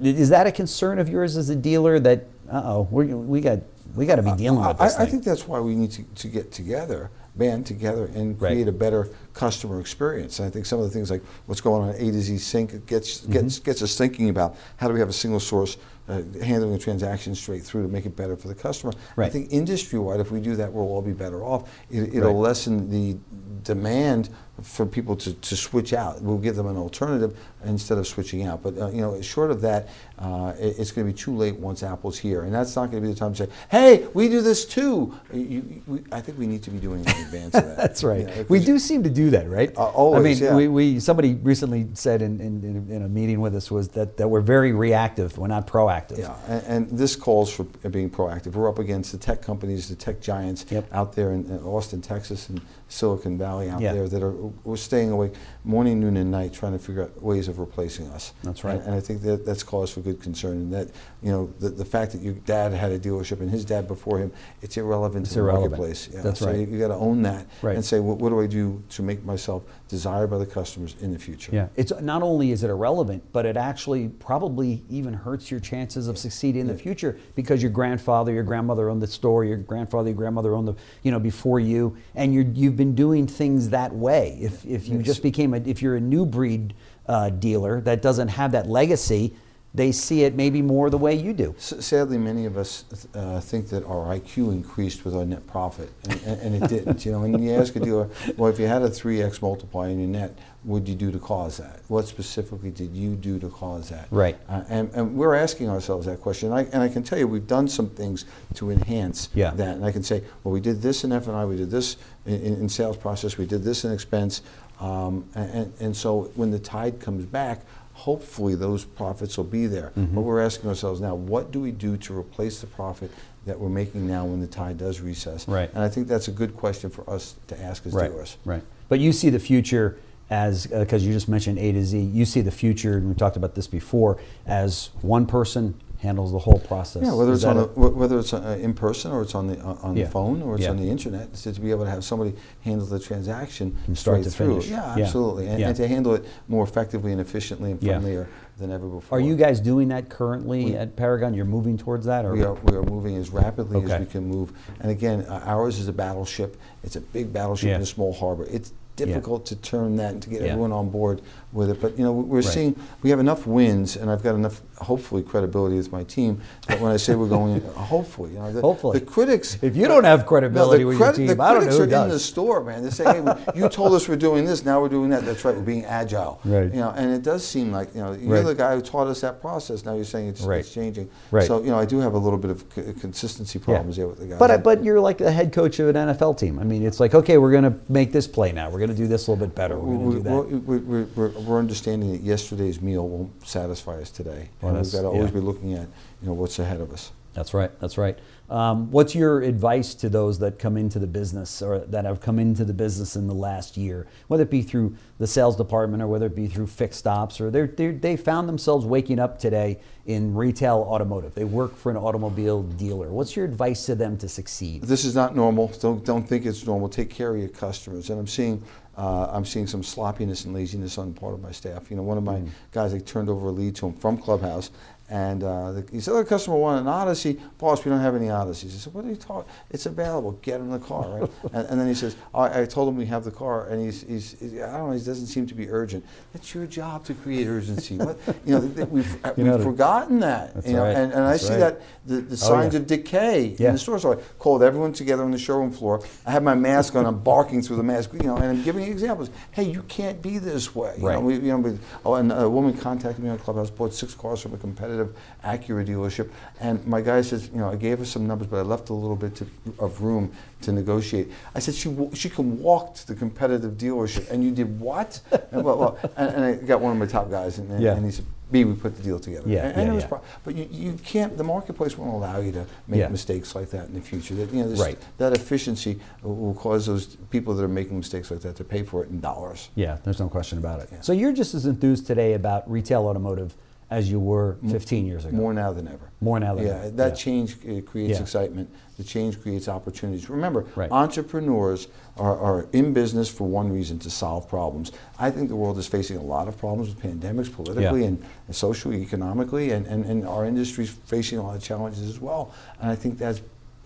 is 0.00 0.28
that 0.30 0.46
a 0.46 0.52
concern 0.52 0.98
of 0.98 1.08
yours 1.08 1.36
as 1.36 1.50
a 1.50 1.56
dealer? 1.56 1.98
That 1.98 2.26
uh 2.50 2.62
oh, 2.64 2.88
we 2.90 3.06
we 3.06 3.40
got 3.40 3.60
we 3.94 4.04
got 4.06 4.16
to 4.16 4.22
be 4.22 4.32
dealing 4.32 4.58
with 4.60 4.80
I, 4.80 4.84
this 4.86 4.94
I 4.96 5.02
thing. 5.02 5.10
think 5.12 5.24
that's 5.24 5.48
why 5.48 5.58
we 5.60 5.74
need 5.74 5.90
to, 5.92 6.02
to 6.02 6.28
get 6.28 6.52
together, 6.52 7.10
band 7.36 7.64
together, 7.66 8.06
and 8.14 8.38
Right. 8.40 8.50
create 8.52 8.68
a 8.68 8.72
better 8.72 9.08
customer 9.32 9.80
experience. 9.80 10.38
And 10.38 10.46
I 10.46 10.50
think 10.50 10.66
some 10.66 10.78
of 10.78 10.84
the 10.84 10.90
things 10.90 11.10
like 11.10 11.22
what's 11.46 11.62
going 11.62 11.82
on 11.82 11.94
at 11.94 12.00
A2Z 12.00 12.38
Sync 12.40 12.86
gets 12.86 13.20
Mm-hmm. 13.22 13.32
gets 13.32 13.58
gets 13.58 13.82
us 13.82 13.96
thinking 13.96 14.28
about 14.28 14.56
how 14.76 14.88
do 14.88 14.92
we 14.94 15.00
have 15.00 15.08
a 15.08 15.12
single 15.14 15.40
source 15.40 15.78
uh, 16.08 16.22
handling 16.42 16.74
a 16.74 16.78
transaction 16.78 17.34
straight 17.34 17.62
through 17.64 17.82
to 17.82 17.88
make 17.88 18.06
it 18.06 18.14
better 18.16 18.36
for 18.36 18.48
the 18.48 18.54
customer. 18.54 18.92
I 19.16 19.28
think 19.28 19.48
industry 19.50 19.98
wide, 19.98 20.20
if 20.20 20.30
we 20.30 20.40
do 20.40 20.54
that, 20.56 20.72
we'll 20.72 20.84
all 20.84 21.02
be 21.02 21.12
better 21.12 21.42
off. 21.42 21.68
It, 21.90 22.14
it'll 22.14 22.32
Right. 22.34 22.48
lessen 22.48 22.90
the 22.90 23.16
demand 23.64 24.28
for 24.62 24.86
people 24.86 25.14
to, 25.16 25.34
to 25.34 25.56
switch 25.56 25.92
out. 25.92 26.22
We'll 26.22 26.38
give 26.38 26.56
them 26.56 26.66
an 26.66 26.76
alternative 26.76 27.38
instead 27.64 27.98
of 27.98 28.06
switching 28.06 28.44
out. 28.44 28.62
But 28.62 28.78
uh, 28.78 28.88
you 28.88 29.00
know, 29.00 29.20
short 29.20 29.50
of 29.50 29.60
that, 29.62 29.88
uh, 30.18 30.52
it- 30.58 30.78
it's 30.78 30.90
going 30.92 31.06
to 31.06 31.12
be 31.12 31.18
too 31.18 31.34
late 31.36 31.56
once 31.56 31.82
Apple's 31.82 32.18
here, 32.18 32.42
and 32.42 32.54
that's 32.54 32.74
not 32.76 32.90
going 32.90 33.02
to 33.02 33.06
be 33.08 33.12
the 33.12 33.18
time 33.18 33.34
to 33.34 33.46
say, 33.46 33.52
"Hey, 33.70 34.06
we 34.14 34.28
do 34.28 34.40
this 34.40 34.64
too." 34.64 35.14
You, 35.32 35.82
we, 35.86 36.00
I 36.12 36.20
think 36.20 36.38
we 36.38 36.46
need 36.46 36.62
to 36.64 36.70
be 36.70 36.78
doing 36.78 37.00
it 37.02 37.16
in 37.16 37.22
advance 37.24 37.54
of 37.54 37.64
that. 37.66 37.76
That's 37.86 38.02
right. 38.04 38.20
You 38.20 38.26
know, 38.26 38.44
we 38.48 38.60
do 38.64 38.78
seem 38.78 39.02
to 39.02 39.10
do 39.10 39.30
that, 39.30 39.48
right? 39.50 39.76
Uh, 39.76 39.86
always, 39.90 40.40
I 40.40 40.44
mean, 40.46 40.50
yeah. 40.52 40.56
we, 40.56 40.68
we 40.68 41.00
somebody 41.00 41.34
recently 41.34 41.88
said 41.94 42.22
in, 42.22 42.40
in, 42.40 42.62
in, 42.64 42.90
in 42.90 43.02
a 43.02 43.08
meeting 43.08 43.40
with 43.40 43.54
us 43.54 43.70
was 43.70 43.88
that, 43.90 44.16
that 44.16 44.28
we're 44.28 44.40
very 44.40 44.72
reactive. 44.72 45.36
We're 45.36 45.46
not 45.48 45.66
proactive. 45.66 46.18
Yeah, 46.18 46.34
and, 46.48 46.88
and 46.90 46.98
this 46.98 47.14
calls 47.16 47.52
for 47.52 47.64
being 47.64 48.08
proactive. 48.10 48.52
We're 48.54 48.68
up 48.68 48.78
against 48.78 49.12
the 49.12 49.18
tech 49.18 49.42
companies, 49.42 49.88
the 49.88 49.96
tech 49.96 50.20
giants 50.20 50.64
Yep. 50.70 50.88
out 50.92 51.14
there 51.14 51.32
in, 51.32 51.44
in 51.46 51.58
Austin, 51.62 52.00
Texas, 52.00 52.48
and 52.48 52.60
Silicon 52.88 53.36
Valley 53.38 53.68
out 53.68 53.80
Yeah. 53.80 53.92
there 53.92 54.08
that 54.08 54.22
are 54.22 54.32
we're 54.64 54.76
staying 54.76 55.10
awake 55.10 55.34
morning, 55.64 56.00
noon, 56.00 56.16
and 56.16 56.30
night 56.30 56.52
trying 56.52 56.72
to 56.72 56.78
figure 56.78 57.02
out 57.02 57.22
ways 57.22 57.48
of 57.48 57.58
replacing 57.58 58.08
us. 58.08 58.32
That's 58.42 58.64
right. 58.64 58.76
And, 58.76 58.84
and 58.86 58.94
I 58.94 59.00
think 59.00 59.22
that 59.22 59.44
that's 59.44 59.62
cause 59.62 59.90
for 59.90 60.00
good 60.00 60.20
concern. 60.20 60.52
And 60.52 60.72
that 60.72 60.90
you 61.22 61.30
know 61.30 61.52
the, 61.58 61.70
the 61.70 61.84
fact 61.84 62.12
that 62.12 62.22
your 62.22 62.34
dad 62.34 62.72
had 62.72 62.92
a 62.92 62.98
dealership 62.98 63.40
and 63.40 63.50
his 63.50 63.64
dad 63.64 63.88
before 63.88 64.18
him, 64.18 64.32
it's 64.62 64.76
irrelevant 64.76 65.26
It's 65.26 65.34
to 65.34 65.40
the 65.42 65.52
marketplace. 65.52 66.08
Yeah, 66.12 66.22
That's 66.22 66.40
so 66.40 66.46
right. 66.46 66.56
You, 66.56 66.66
you 66.66 66.78
got 66.78 66.88
to 66.88 66.94
own 66.94 67.22
that 67.22 67.46
Right. 67.62 67.74
and 67.74 67.84
say, 67.84 68.00
what, 68.00 68.18
what 68.18 68.30
do 68.30 68.40
I 68.40 68.46
do 68.46 68.82
to 68.90 69.02
make 69.02 69.24
myself 69.24 69.62
desired 69.88 70.30
by 70.30 70.38
the 70.38 70.46
customers 70.46 70.96
in 71.00 71.12
the 71.12 71.18
future? 71.18 71.52
Yeah, 71.54 71.68
it's 71.76 71.92
not 72.00 72.22
only 72.22 72.52
is 72.52 72.62
it 72.62 72.70
irrelevant, 72.70 73.22
but 73.32 73.46
it 73.46 73.56
actually 73.56 74.08
probably 74.08 74.82
even 74.90 75.14
hurts 75.14 75.50
your 75.50 75.60
chances 75.60 76.08
of 76.08 76.18
succeeding 76.18 76.62
in 76.62 76.66
the 76.66 76.74
future 76.76 77.18
because 77.34 77.62
your 77.62 77.70
grandfather, 77.70 78.32
your 78.32 78.42
grandmother 78.42 78.88
owned 78.88 79.02
the 79.02 79.06
store, 79.06 79.44
your 79.44 79.56
grandfather, 79.56 80.08
your 80.08 80.16
grandmother 80.16 80.54
owned 80.54 80.68
the, 80.68 80.74
you 81.02 81.10
know, 81.10 81.18
before 81.20 81.60
you, 81.60 81.96
and 82.14 82.32
you 82.34 82.50
you've 82.54 82.76
been 82.76 82.94
doing 82.94 83.26
things 83.26 83.70
that 83.70 83.92
way. 83.92 84.35
If 84.40 84.64
if 84.64 84.88
you 84.88 85.02
just 85.02 85.22
became 85.22 85.54
a, 85.54 85.58
if 85.58 85.82
you're 85.82 85.96
a 85.96 86.00
new 86.00 86.26
breed 86.26 86.74
uh, 87.06 87.30
dealer 87.30 87.80
that 87.82 88.02
doesn't 88.02 88.28
have 88.28 88.52
that 88.52 88.68
legacy, 88.68 89.34
they 89.76 89.92
see 89.92 90.22
it 90.24 90.34
maybe 90.34 90.62
more 90.62 90.88
the 90.88 90.96
way 90.96 91.14
you 91.14 91.34
do. 91.34 91.54
S- 91.58 91.74
Sadly, 91.84 92.16
many 92.16 92.46
of 92.46 92.56
us 92.56 92.84
uh, 93.14 93.38
think 93.40 93.68
that 93.68 93.84
our 93.84 94.06
IQ 94.16 94.50
increased 94.52 95.04
with 95.04 95.14
our 95.14 95.26
net 95.26 95.46
profit, 95.46 95.90
and, 96.08 96.20
and, 96.24 96.40
and 96.54 96.64
it 96.64 96.68
didn't. 96.68 97.04
You 97.04 97.12
know, 97.12 97.20
when 97.20 97.40
you 97.42 97.52
ask 97.52 97.76
a 97.76 97.80
dealer, 97.80 98.08
well, 98.38 98.50
if 98.50 98.58
you 98.58 98.66
had 98.66 98.80
a 98.82 98.88
3x 98.88 99.42
multiplier 99.42 99.90
in 99.90 100.00
your 100.00 100.08
net, 100.08 100.38
what 100.62 100.84
did 100.84 100.88
you 100.92 100.96
do 100.96 101.12
to 101.12 101.18
cause 101.18 101.58
that? 101.58 101.80
What 101.88 102.08
specifically 102.08 102.70
did 102.70 102.96
you 102.96 103.16
do 103.16 103.38
to 103.38 103.50
cause 103.50 103.90
that? 103.90 104.08
Right. 104.10 104.38
Uh, 104.48 104.64
and, 104.70 104.90
and 104.94 105.14
we're 105.14 105.34
asking 105.34 105.68
ourselves 105.68 106.06
that 106.06 106.22
question. 106.22 106.50
And 106.52 106.58
I, 106.58 106.62
and 106.72 106.82
I 106.82 106.88
can 106.88 107.02
tell 107.04 107.18
you, 107.18 107.28
we've 107.28 107.46
done 107.46 107.68
some 107.68 107.90
things 107.90 108.24
to 108.54 108.70
enhance 108.70 109.28
Yeah. 109.34 109.50
that. 109.50 109.76
And 109.76 109.84
I 109.84 109.92
can 109.92 110.02
say, 110.02 110.24
well, 110.42 110.52
we 110.54 110.60
did 110.60 110.80
this 110.80 111.04
in 111.04 111.12
F&I, 111.12 111.44
we 111.44 111.56
did 111.56 111.70
this 111.70 111.98
in, 112.24 112.40
in 112.40 112.54
in 112.62 112.68
sales 112.70 112.96
process, 112.96 113.36
we 113.36 113.44
did 113.46 113.62
this 113.62 113.84
in 113.84 113.92
expense. 113.92 114.40
Um, 114.80 115.28
and, 115.34 115.72
and 115.80 115.96
so 115.96 116.30
when 116.34 116.50
the 116.50 116.58
tide 116.58 116.98
comes 116.98 117.26
back, 117.26 117.60
hopefully 117.96 118.54
those 118.54 118.84
profits 118.84 119.38
will 119.38 119.44
be 119.44 119.66
there. 119.66 119.90
Mm-hmm. 119.96 120.14
But 120.14 120.20
we're 120.20 120.42
asking 120.42 120.68
ourselves 120.68 121.00
now, 121.00 121.14
what 121.14 121.50
do 121.50 121.60
we 121.60 121.72
do 121.72 121.96
to 121.96 122.16
replace 122.16 122.60
the 122.60 122.66
profit 122.66 123.10
that 123.46 123.58
we're 123.58 123.70
making 123.70 124.06
now 124.06 124.26
when 124.26 124.40
the 124.40 124.46
tide 124.46 124.76
does 124.76 125.00
recess? 125.00 125.48
Right. 125.48 125.70
And 125.72 125.82
I 125.82 125.88
think 125.88 126.06
that's 126.06 126.28
a 126.28 126.30
good 126.30 126.54
question 126.54 126.90
for 126.90 127.08
us 127.08 127.36
to 127.46 127.58
ask 127.58 127.86
as 127.86 127.94
right, 127.94 128.10
dealers. 128.10 128.36
Right. 128.44 128.62
But 128.90 129.00
you 129.00 129.12
see 129.12 129.30
the 129.30 129.38
future 129.38 129.98
as 130.28 130.66
because 130.66 131.06
you 131.06 131.12
just 131.12 131.28
mentioned 131.28 131.58
A 131.58 131.72
to 131.72 131.84
Z. 131.84 131.98
You 131.98 132.26
see 132.26 132.42
the 132.42 132.50
future, 132.50 132.98
and 132.98 133.08
we 133.08 133.14
talked 133.14 133.36
about 133.36 133.54
this 133.54 133.66
before, 133.66 134.18
as 134.44 134.90
one 135.00 135.24
person 135.24 135.80
handles 136.00 136.32
the 136.32 136.38
whole 136.38 136.58
process. 136.58 137.02
Yeah, 137.04 137.14
whether 137.14 137.32
Is 137.32 137.42
it's 137.42 137.46
on 137.46 137.56
wh- 137.68 137.96
whether 137.96 138.18
it's 138.18 138.32
uh, 138.34 138.58
in 138.60 138.74
person 138.74 139.12
or 139.12 139.22
it's 139.22 139.34
on 139.34 139.46
the 139.46 139.58
uh, 139.60 139.76
on 139.82 139.96
Yeah. 139.96 140.04
the 140.04 140.10
phone 140.10 140.42
or 140.42 140.54
it's 140.54 140.64
Yeah. 140.64 140.70
on 140.70 140.76
the 140.76 140.88
internet, 140.90 141.36
so 141.36 141.52
to 141.52 141.60
be 141.60 141.70
able 141.70 141.84
to 141.84 141.90
have 141.90 142.04
somebody 142.04 142.34
handle 142.62 142.86
the 142.86 142.98
transaction 142.98 143.76
From 143.84 143.96
start 143.96 144.20
straight 144.20 144.24
to 144.24 144.30
through. 144.36 144.48
finish. 144.60 144.70
Yeah, 144.70 144.96
absolutely, 144.98 145.46
and, 145.48 145.62
and 145.62 145.76
to 145.76 145.88
handle 145.88 146.14
it 146.14 146.24
more 146.48 146.64
effectively 146.64 147.12
and 147.12 147.20
efficiently 147.20 147.70
and 147.70 147.80
friendlier 147.80 148.28
than 148.58 148.70
ever 148.70 148.86
before. 148.86 149.18
Are 149.18 149.20
you 149.20 149.36
guys 149.36 149.60
doing 149.60 149.88
that 149.88 150.08
currently 150.08 150.66
We- 150.66 150.74
at 150.76 150.96
Paragon? 150.96 151.34
You're 151.34 151.44
moving 151.44 151.76
towards 151.76 152.06
that, 152.06 152.24
or 152.24 152.32
We 152.32 152.42
are, 152.42 152.54
we 152.54 152.76
are 152.76 152.82
moving 152.82 153.16
as 153.16 153.30
rapidly 153.30 153.78
Okay. 153.78 153.92
as 153.92 154.00
we 154.00 154.06
can 154.06 154.26
move. 154.28 154.52
And 154.80 154.90
again, 154.90 155.22
uh, 155.28 155.42
ours 155.44 155.78
is 155.78 155.88
a 155.88 155.92
battleship. 155.92 156.56
It's 156.84 156.96
a 156.96 157.00
big 157.00 157.32
battleship 157.32 157.74
in 157.74 157.80
a 157.82 157.86
small 157.86 158.12
harbor. 158.12 158.46
It's 158.50 158.72
difficult 158.96 159.44
to 159.44 159.56
turn 159.56 159.96
that 159.96 160.12
and 160.12 160.22
to 160.22 160.30
get 160.30 160.40
everyone 160.40 160.72
on 160.72 160.88
board 160.88 161.20
with 161.56 161.70
it. 161.70 161.80
But 161.80 161.98
you 161.98 162.04
know, 162.04 162.12
we're 162.12 162.36
Right. 162.36 162.44
seeing 162.44 162.76
we 163.02 163.10
have 163.10 163.18
enough 163.18 163.46
wins, 163.46 163.96
and 163.96 164.10
I've 164.10 164.22
got 164.22 164.34
enough, 164.34 164.62
hopefully, 164.78 165.22
credibility 165.22 165.76
with 165.76 165.90
my 165.90 166.04
team 166.04 166.40
that 166.68 166.80
when 166.80 166.92
I 166.92 166.96
say 166.98 167.14
we're 167.16 167.26
going, 167.28 167.60
hopefully, 167.74 168.32
you 168.32 168.38
know, 168.38 168.52
the, 168.52 168.60
Hopefully. 168.60 168.98
the 169.00 169.04
critics. 169.04 169.58
If 169.62 169.76
you 169.76 169.88
don't 169.88 170.04
have 170.04 170.26
credibility 170.26 170.84
no, 170.84 170.88
with 170.88 170.98
your 170.98 171.12
team, 171.12 171.26
the 171.28 171.42
I 171.42 171.52
don't 171.54 171.64
know 171.66 171.76
critics 171.76 171.94
are 171.94 172.04
in 172.04 172.08
the 172.10 172.18
store, 172.20 172.62
man. 172.62 172.84
They 172.84 172.90
say, 172.90 173.04
"Hey, 173.04 173.24
you 173.54 173.68
told 173.68 173.94
us 173.94 174.08
we're 174.08 174.16
doing 174.16 174.44
this. 174.44 174.64
Now 174.64 174.80
we're 174.80 174.88
doing 174.88 175.10
that." 175.10 175.24
That's 175.24 175.44
right. 175.44 175.56
We're 175.56 175.62
being 175.62 175.84
agile. 175.84 176.40
Right. 176.56 176.72
You 176.72 176.80
know, 176.80 176.90
and 176.96 177.12
it 177.12 177.22
does 177.22 177.44
seem 177.46 177.72
like 177.72 177.94
you 177.94 178.00
know 178.02 178.12
you're 178.12 178.32
Right. 178.36 178.44
the 178.44 178.54
guy 178.54 178.74
who 178.76 178.80
taught 178.80 179.08
us 179.08 179.20
that 179.22 179.40
process. 179.40 179.84
Now 179.84 179.94
you're 179.94 180.04
saying 180.04 180.28
it's, 180.28 180.42
Right. 180.42 180.60
it's 180.60 180.72
changing. 180.72 181.08
Right. 181.30 181.46
So 181.46 181.60
you 181.60 181.70
know, 181.70 181.78
I 181.78 181.84
do 181.84 181.98
have 181.98 182.14
a 182.14 182.18
little 182.18 182.38
bit 182.38 182.50
of 182.50 182.64
c- 182.74 182.92
consistency 183.00 183.58
problems 183.58 183.96
there 183.96 184.06
with 184.06 184.18
the 184.20 184.26
guys. 184.26 184.38
But 184.38 184.62
but 184.62 184.82
you're 184.84 185.00
like 185.00 185.18
the 185.18 185.30
head 185.30 185.52
coach 185.52 185.78
of 185.80 185.88
an 185.88 185.96
NFL 185.96 186.38
team. 186.38 186.58
I 186.58 186.64
mean, 186.64 186.82
it's 186.84 187.00
like 187.00 187.14
okay, 187.14 187.36
we're 187.38 187.50
going 187.52 187.64
to 187.64 187.74
make 187.88 188.12
this 188.12 188.26
play 188.26 188.52
now. 188.52 188.66
We're 188.70 188.78
going 188.78 188.86
going 188.86 188.96
to 188.98 189.02
do 189.02 189.08
this 189.08 189.26
a 189.26 189.32
little 189.32 189.44
bit 189.44 189.52
better. 189.56 189.76
We're 189.76 189.96
going 189.96 190.10
to 190.10 190.16
do 190.18 190.22
that. 190.22 190.30
We're, 190.64 190.78
we're, 190.78 191.04
we're, 191.16 191.28
we're 191.46 191.58
understanding 191.58 192.12
that 192.12 192.22
yesterday's 192.22 192.80
meal 192.82 193.08
won't 193.08 193.46
satisfy 193.46 194.00
us 194.00 194.10
today, 194.10 194.50
Well, 194.60 194.74
and 194.74 194.84
we've 194.84 194.92
got 194.92 195.02
to 195.02 195.08
always 195.08 195.30
yeah. 195.30 195.34
be 195.34 195.40
looking 195.40 195.72
at 195.74 195.88
you 196.20 196.28
know 196.28 196.34
what's 196.34 196.58
ahead 196.58 196.80
of 196.80 196.92
us. 196.92 197.12
That's 197.36 197.52
right. 197.52 197.70
That's 197.80 197.98
right. 197.98 198.18
Um, 198.48 198.90
what's 198.90 199.14
your 199.14 199.42
advice 199.42 199.92
to 199.96 200.08
those 200.08 200.38
that 200.38 200.58
come 200.58 200.78
into 200.78 200.98
the 200.98 201.06
business 201.06 201.60
or 201.60 201.80
that 201.80 202.06
have 202.06 202.18
come 202.18 202.38
into 202.38 202.64
the 202.64 202.72
business 202.72 203.14
in 203.14 203.26
the 203.26 203.34
last 203.34 203.76
year, 203.76 204.06
whether 204.28 204.44
it 204.44 204.50
be 204.50 204.62
through 204.62 204.96
the 205.18 205.26
sales 205.26 205.54
department 205.54 206.02
or 206.02 206.06
whether 206.06 206.26
it 206.26 206.34
be 206.34 206.46
through 206.46 206.68
fixed 206.68 207.06
ops, 207.06 207.38
or 207.38 207.50
they're, 207.50 207.66
they're, 207.66 207.92
they 207.92 208.16
found 208.16 208.48
themselves 208.48 208.86
waking 208.86 209.18
up 209.18 209.38
today 209.38 209.80
in 210.06 210.34
retail 210.34 210.76
automotive? 210.88 211.34
They 211.34 211.44
work 211.44 211.76
for 211.76 211.90
an 211.90 211.98
automobile 211.98 212.62
dealer. 212.62 213.10
What's 213.10 213.36
your 213.36 213.44
advice 213.44 213.84
to 213.84 213.94
them 213.94 214.16
to 214.18 214.30
succeed? 214.30 214.84
This 214.84 215.04
is 215.04 215.14
not 215.14 215.36
normal. 215.36 215.68
Don't 215.78 216.02
don't 216.06 216.26
think 216.26 216.46
it's 216.46 216.64
normal. 216.64 216.88
Take 216.88 217.10
care 217.10 217.34
of 217.34 217.38
your 217.38 217.50
customers. 217.50 218.08
And 218.08 218.18
I'm 218.18 218.26
seeing 218.26 218.62
uh, 218.96 219.28
I'm 219.30 219.44
seeing 219.44 219.66
some 219.66 219.82
sloppiness 219.82 220.44
and 220.44 220.54
laziness 220.54 220.98
on 220.98 221.12
part 221.14 221.34
of 221.34 221.42
my 221.42 221.52
staff. 221.52 221.90
You 221.90 221.96
know, 221.96 222.02
one 222.02 222.18
of 222.18 222.24
my 222.24 222.42
guys, 222.72 222.94
I 222.94 222.98
turned 222.98 223.28
over 223.28 223.48
a 223.48 223.50
lead 223.50 223.76
to 223.76 223.86
him 223.86 223.94
from 223.94 224.18
Clubhouse, 224.18 224.70
and 225.08 225.42
uh, 225.44 225.72
the, 225.72 225.86
he 225.92 226.00
said, 226.00 226.12
"Oh, 226.12 226.18
the 226.18 226.24
customer 226.24 226.56
wanted 226.56 226.80
an 226.82 226.88
Odyssey, 226.88 227.40
boss. 227.58 227.84
We 227.84 227.90
don't 227.90 228.00
have 228.00 228.14
any 228.16 228.26
Odysseys." 228.30 228.74
I 228.74 228.78
said, 228.78 228.94
"What 228.94 229.04
are 229.04 229.08
you 229.08 229.16
talking? 229.16 229.50
It's 229.70 229.86
available. 229.86 230.32
Get 230.42 230.60
him 230.60 230.70
the 230.70 230.78
car." 230.78 231.08
Right? 231.20 231.30
and, 231.52 231.66
and 231.68 231.80
then 231.80 231.86
he 231.88 231.94
says, 231.94 232.16
I, 232.34 232.62
"I 232.62 232.66
told 232.66 232.88
him 232.88 232.96
we 232.96 233.06
have 233.06 233.24
the 233.24 233.30
car, 233.30 233.68
and 233.68 233.82
he's, 233.84 234.02
he's, 234.02 234.38
he's 234.40 234.54
I 234.54 234.78
don't 234.78 234.88
know. 234.88 234.92
He 234.92 234.98
doesn't 235.04 235.26
seem 235.26 235.46
to 235.46 235.54
be 235.54 235.70
urgent. 235.70 236.04
It's 236.34 236.54
your 236.54 236.66
job 236.66 237.04
to 237.06 237.14
create 237.14 237.46
urgency. 237.46 237.96
What 237.98 238.18
you 238.44 238.54
know? 238.54 238.60
th- 238.60 238.74
th- 238.76 238.88
We've, 238.88 239.06
You 239.36 239.44
we've 239.44 239.46
know, 239.46 239.58
forgotten 239.62 240.20
that. 240.20 240.54
That's 240.54 240.66
you 240.66 240.74
know, 240.74 240.84
right. 240.84 240.96
and, 240.96 241.12
and 241.12 241.22
I 241.24 241.36
see 241.36 241.50
right. 241.54 241.58
that 241.60 241.82
the, 242.06 242.16
the 242.22 242.32
Oh, 242.34 242.36
signs 242.36 242.74
yeah. 242.74 242.80
of 242.80 242.86
decay 242.86 243.56
Yeah. 243.58 243.68
in 243.68 243.72
the 243.74 243.78
store. 243.78 243.98
So 243.98 244.12
I 244.12 244.16
called 244.38 244.62
everyone 244.62 244.92
together 244.92 245.22
on 245.24 245.30
the 245.30 245.38
showroom 245.38 245.70
floor. 245.72 246.02
I 246.26 246.30
have 246.32 246.42
my 246.42 246.54
mask 246.54 246.94
on. 246.96 247.06
I'm 247.06 247.18
barking 247.20 247.62
through 247.62 247.76
the 247.76 247.82
mask, 247.82 248.12
you 248.12 248.20
know, 248.20 248.36
and 248.36 248.44
I'm 248.44 248.62
giving 248.62 248.84
examples. 248.84 249.30
Hey, 249.52 249.64
you 249.64 249.82
can't 249.84 250.20
be 250.22 250.38
this 250.38 250.74
way. 250.74 250.94
You 250.98 251.06
Right. 251.06 251.14
know, 251.14 251.20
we, 251.20 251.34
you 251.34 251.40
know, 251.52 251.58
we, 251.58 251.78
oh, 252.04 252.14
and 252.14 252.32
a 252.32 252.48
woman 252.48 252.76
contacted 252.76 253.22
me 253.24 253.30
on 253.30 253.38
Clubhouse, 253.38 253.70
bought 253.70 253.94
six 253.94 254.14
cars 254.14 254.40
from 254.40 254.54
a 254.54 254.56
competitive 254.96 255.16
Acura 255.44 255.86
dealership, 255.86 256.30
and 256.60 256.84
my 256.86 257.00
guy 257.00 257.20
says, 257.22 257.48
you 257.52 257.58
know, 257.58 257.70
I 257.70 257.76
gave 257.76 257.98
her 257.98 258.04
some 258.04 258.26
numbers, 258.26 258.48
but 258.48 258.58
I 258.58 258.62
left 258.62 258.88
a 258.90 258.94
little 258.94 259.16
bit 259.16 259.34
to, 259.36 259.46
of 259.78 260.02
room 260.02 260.32
to 260.62 260.72
negotiate. 260.72 261.30
I 261.54 261.58
said 261.60 261.74
she 261.74 261.94
she 262.14 262.28
can 262.30 262.60
walk 262.60 262.94
to 262.96 263.06
the 263.06 263.14
competitive 263.14 263.72
dealership, 263.72 264.30
and 264.30 264.42
you 264.42 264.50
did 264.50 264.80
what? 264.80 265.20
and, 265.52 265.64
well, 265.64 265.78
well, 265.78 265.98
and, 266.16 266.34
and 266.36 266.44
I 266.44 266.54
got 266.54 266.80
one 266.80 266.92
of 266.92 266.98
my 266.98 267.06
top 267.06 267.30
guys, 267.30 267.58
and, 267.58 267.70
and, 267.70 267.82
Yeah. 267.82 267.94
and 267.96 268.04
he 268.04 268.10
said. 268.12 268.24
B, 268.48 268.62
we 268.62 268.74
put 268.76 268.96
the 268.96 269.02
deal 269.02 269.18
together. 269.18 269.48
Yeah, 269.50 269.66
and, 269.66 269.76
and 269.76 269.86
yeah, 269.86 269.90
it 269.90 269.94
was 269.96 270.04
yeah. 270.04 270.08
pro- 270.08 270.20
but 270.44 270.54
you, 270.54 270.68
you 270.70 270.92
can't. 271.04 271.36
The 271.36 271.42
marketplace 271.42 271.98
won't 271.98 272.12
allow 272.14 272.38
you 272.38 272.52
to 272.52 272.64
make 272.86 273.00
Yeah. 273.00 273.08
mistakes 273.08 273.56
like 273.56 273.70
that 273.70 273.88
in 273.88 273.94
the 273.94 274.00
future. 274.00 274.36
That 274.36 274.52
you 274.52 274.62
know, 274.62 274.68
this- 274.70 274.78
Right. 274.78 274.96
that 275.18 275.32
efficiency 275.32 275.98
will 276.22 276.54
cause 276.54 276.86
those 276.86 277.16
people 277.30 277.54
that 277.56 277.64
are 277.64 277.68
making 277.68 277.96
mistakes 277.98 278.30
like 278.30 278.38
that 278.42 278.54
to 278.54 278.62
pay 278.62 278.84
for 278.84 279.02
it 279.02 279.10
in 279.10 279.18
dollars. 279.18 279.70
Yeah, 279.74 279.98
there's 280.04 280.20
no 280.20 280.28
question 280.28 280.58
about 280.58 280.78
it. 280.78 280.90
So 281.04 281.12
you're 281.12 281.32
just 281.32 281.56
as 281.56 281.66
enthused 281.66 282.06
today 282.06 282.34
about 282.34 282.70
retail 282.70 283.04
automotive 283.08 283.56
as 283.88 284.10
you 284.10 284.18
were 284.18 284.56
15 284.68 285.06
years 285.06 285.24
ago. 285.24 285.36
More 285.36 285.54
now 285.54 285.72
than 285.72 285.86
ever. 285.86 286.10
More 286.20 286.40
now 286.40 286.56
than 286.56 286.66
ever. 286.66 286.74
yeah, 286.74 286.80
ever, 286.86 286.90
that 286.96 287.08
yeah. 287.10 287.14
change 287.14 287.56
uh, 287.68 287.80
creates 287.82 288.18
Yeah. 288.18 288.22
excitement. 288.22 288.68
The 288.96 289.04
change 289.04 289.40
creates 289.40 289.68
opportunities. 289.68 290.28
Remember, 290.28 290.64
Right. 290.74 290.90
entrepreneurs 290.90 291.86
are, 292.16 292.36
are 292.36 292.66
in 292.72 292.92
business 292.92 293.28
for 293.28 293.46
one 293.46 293.70
reason 293.70 293.98
to 294.00 294.10
solve 294.10 294.48
problems. 294.48 294.90
I 295.20 295.30
think 295.30 295.48
the 295.48 295.56
world 295.56 295.78
is 295.78 295.86
facing 295.86 296.16
a 296.16 296.22
lot 296.22 296.48
of 296.48 296.58
problems 296.58 296.88
with 296.92 297.00
pandemics, 297.00 297.52
politically 297.52 298.04
and, 298.04 298.20
and 298.48 298.56
socially, 298.56 299.02
economically, 299.02 299.70
and, 299.70 299.86
and, 299.86 300.04
and 300.04 300.26
our 300.26 300.44
industry's 300.46 300.90
facing 300.90 301.38
a 301.38 301.42
lot 301.42 301.54
of 301.56 301.62
challenges 301.62 302.08
as 302.08 302.18
well. 302.20 302.52
And 302.80 302.90
I 302.90 302.96
think 302.96 303.18
that's 303.18 303.40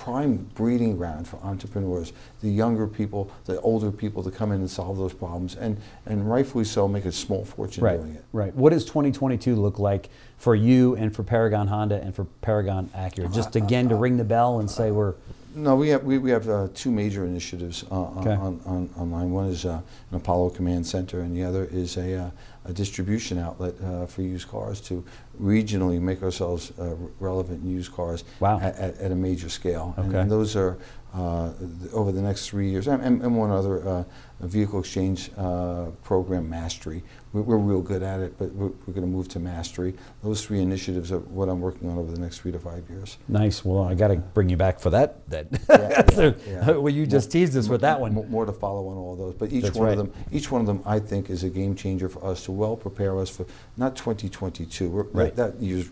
prime 0.05 0.37
breeding 0.55 0.97
ground 0.97 1.29
for 1.29 1.37
entrepreneurs, 1.45 2.15
the 2.41 2.49
younger 2.49 2.87
people, 2.87 3.31
the 3.45 3.61
older 3.61 3.93
people 3.93 4.23
to 4.25 4.31
come 4.31 4.51
in 4.51 4.61
and 4.61 4.71
solve 4.71 4.97
those 4.97 5.13
problems, 5.13 5.57
and, 5.57 5.77
and 6.07 6.29
rightfully 6.29 6.65
so, 6.65 6.89
make 6.89 7.05
a 7.05 7.13
small 7.13 7.45
fortune 7.45 7.85
Right, 7.85 7.99
doing 8.01 8.15
it. 8.15 8.25
right. 8.33 8.55
What 8.57 8.71
does 8.71 8.87
2022 8.87 9.55
look 9.55 9.79
like 9.79 10.09
for 10.39 10.55
you 10.55 10.97
and 10.97 11.15
for 11.15 11.23
Paragon 11.23 11.69
Honda 11.69 12.01
and 12.03 12.15
for 12.15 12.25
Paragon 12.41 12.89
Acura? 12.97 13.33
Just 13.33 13.57
again 13.57 13.91
to 13.91 13.95
ring 13.95 14.17
the 14.17 14.25
bell 14.25 14.59
and 14.61 14.71
say 14.71 14.91
we're 14.91 15.15
No, 15.55 15.77
we 15.77 15.91
have 15.91 16.03
we, 16.03 16.17
we 16.17 16.31
have 16.31 16.49
uh, 16.49 16.69
two 16.75 16.91
major 16.91 17.27
initiatives 17.27 17.85
uh, 17.91 17.95
on- 17.95 18.19
Okay. 18.21 18.33
on, 18.35 18.61
on, 18.65 18.89
online. 18.97 19.31
One 19.33 19.47
is 19.49 19.67
uh, 19.67 19.83
an 20.11 20.17
Apollo 20.17 20.51
Command 20.51 20.87
Center, 20.87 21.21
and 21.21 21.37
the 21.37 21.45
other 21.45 21.65
is 21.71 21.99
a, 21.99 22.15
uh, 22.17 22.31
a 22.65 22.73
distribution 22.73 23.39
outlet 23.39 23.75
uh, 23.83 24.07
for 24.07 24.23
used 24.23 24.49
cars 24.49 24.81
to 24.83 25.05
regionally 25.41 26.01
make 26.01 26.23
ourselves 26.23 26.73
uh, 26.79 26.95
relevant 27.19 27.63
in 27.63 27.71
used 27.71 27.93
cars 27.93 28.25
Wow. 28.41 28.59
at, 28.61 28.77
at, 28.77 28.99
at 28.99 29.11
a 29.13 29.15
major 29.15 29.49
scale. 29.49 29.95
Okay. 29.99 30.19
and 30.21 30.31
those 30.31 30.57
are 30.57 30.77
uh, 31.15 31.51
th- 31.59 31.93
over 31.93 32.13
the 32.13 32.23
next 32.23 32.49
three 32.49 32.71
years, 32.71 32.87
and, 32.87 33.03
and, 33.03 33.21
and 33.23 33.37
one 33.37 33.51
other 33.51 33.83
uh, 33.89 34.05
vehicle 34.43 34.79
exchange 34.79 35.31
uh, 35.37 35.87
program, 36.05 36.49
Mastery. 36.49 37.03
We're, 37.33 37.43
we're 37.43 37.57
real 37.57 37.81
good 37.83 38.05
at 38.05 38.21
it, 38.21 38.39
but 38.39 38.53
we're, 38.53 38.69
we're 38.69 38.95
going 38.95 39.01
to 39.01 39.09
move 39.09 39.27
to 39.31 39.41
Mastery. 39.41 39.95
Those 40.23 40.45
three 40.45 40.61
initiatives 40.61 41.11
are 41.11 41.19
what 41.19 41.49
I'm 41.49 41.61
working 41.61 41.91
on 41.91 41.99
over 41.99 42.13
the 42.13 42.21
next 42.21 42.39
three 42.39 42.53
to 42.53 42.61
five 42.61 42.89
years. 42.89 43.17
nice. 43.27 43.65
Well, 43.65 43.83
I 43.83 43.95
got 43.95 44.09
to 44.09 44.17
bring 44.17 44.49
you 44.51 44.57
back 44.57 44.79
for 44.79 44.91
that. 44.91 45.29
That 45.31 45.49
Yeah, 45.69 46.05
yeah, 46.17 46.33
yeah. 46.47 46.71
well, 46.77 46.93
you 46.93 47.07
just 47.09 47.33
teased 47.33 47.57
us 47.57 47.67
with 47.69 47.81
that 47.81 47.99
one. 48.01 48.15
More 48.31 48.47
to 48.47 48.53
follow 48.53 48.87
on 48.89 48.97
all 48.97 49.17
those, 49.17 49.35
but 49.35 49.51
each 49.53 49.65
That's 49.65 49.77
one 49.77 49.89
right. 49.89 49.99
of 49.99 50.13
them, 50.13 50.25
each 50.31 50.53
one 50.53 50.61
of 50.61 50.67
them, 50.69 50.81
I 50.87 51.01
think, 51.01 51.29
is 51.29 51.43
a 51.43 51.51
game 51.51 51.75
changer 51.75 52.09
for 52.09 52.25
us 52.25 52.41
to 52.51 52.57
well 52.59 52.77
prepare 52.77 53.19
us 53.19 53.31
for 53.31 53.47
not 53.77 53.97
2022. 53.97 54.89
We're, 54.89 55.03
Right. 55.05 55.35
That, 55.37 55.61
year's 55.61 55.89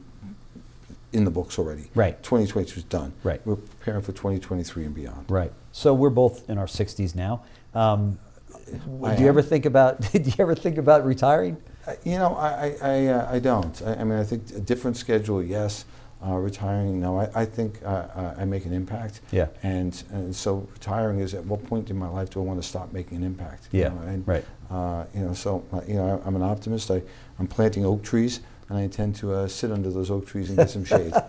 in 1.13 1.25
the 1.25 1.31
books 1.31 1.59
already. 1.59 1.85
Right. 1.95 2.23
2022 2.23 2.79
is 2.81 2.85
done. 2.85 3.13
Right. 3.23 3.41
We're 3.47 3.57
preparing 3.57 4.03
for 4.03 4.13
2023 4.13 4.85
and 4.85 4.95
beyond. 4.95 5.31
Right. 5.31 5.53
So 5.73 5.95
we're 5.95 6.11
both 6.11 6.49
in 6.51 6.59
our 6.59 6.67
60s 6.67 7.15
now. 7.15 7.43
Um, 7.75 8.19
do 8.67 9.23
you 9.23 9.29
ever 9.29 9.41
think 9.41 9.65
about? 9.65 10.01
Do 10.13 10.21
you 10.21 10.35
ever 10.41 10.55
think 10.55 10.77
about 10.77 11.07
retiring? 11.07 11.57
Uh, 11.87 11.95
You 12.05 12.19
know, 12.19 12.35
I, 12.35 12.49
I, 12.49 12.77
I, 12.83 13.07
uh, 13.07 13.35
I 13.37 13.39
don't. 13.39 13.81
I, 13.83 13.95
I 13.95 14.05
mean, 14.05 14.19
I 14.19 14.25
think 14.25 14.51
a 14.51 14.61
different 14.61 14.99
schedule, 14.99 15.43
yes. 15.43 15.87
Uh, 16.23 16.35
retiring, 16.35 17.01
no. 17.01 17.19
I, 17.19 17.31
I 17.35 17.45
think 17.47 17.81
uh, 17.83 17.89
uh, 17.89 18.35
I 18.37 18.45
make 18.45 18.67
an 18.67 18.75
impact. 18.75 19.21
Yeah. 19.31 19.47
And, 19.63 20.03
and 20.11 20.37
so 20.37 20.69
retiring 20.73 21.21
is 21.21 21.33
at 21.33 21.45
what 21.47 21.65
point 21.65 21.89
in 21.89 21.97
my 21.97 22.09
life 22.09 22.29
do 22.29 22.41
I 22.41 22.43
want 22.43 22.61
to 22.61 22.69
stop 22.69 22.93
making 22.93 23.17
an 23.19 23.25
impact? 23.25 23.69
you 23.73 23.81
Yeah, 23.83 23.89
know, 23.91 24.03
and, 24.03 24.27
right. 24.29 24.45
Uh, 24.71 25.05
you 25.15 25.21
know, 25.21 25.33
so 25.33 25.65
uh, 25.73 25.81
you 25.87 25.95
know, 25.95 26.23
I'm 26.25 26.37
an 26.37 26.43
optimist. 26.43 26.91
I, 26.91 27.03
I'm 27.39 27.47
planting 27.47 27.85
oak 27.85 28.03
trees, 28.03 28.41
and 28.69 28.79
I 28.79 28.83
intend 28.83 29.17
to 29.17 29.33
uh, 29.33 29.49
sit 29.49 29.73
under 29.73 29.91
those 29.91 30.11
oak 30.11 30.27
trees 30.27 30.49
and 30.49 30.59
get 30.59 30.71
some 30.71 30.85
shade. 30.85 31.13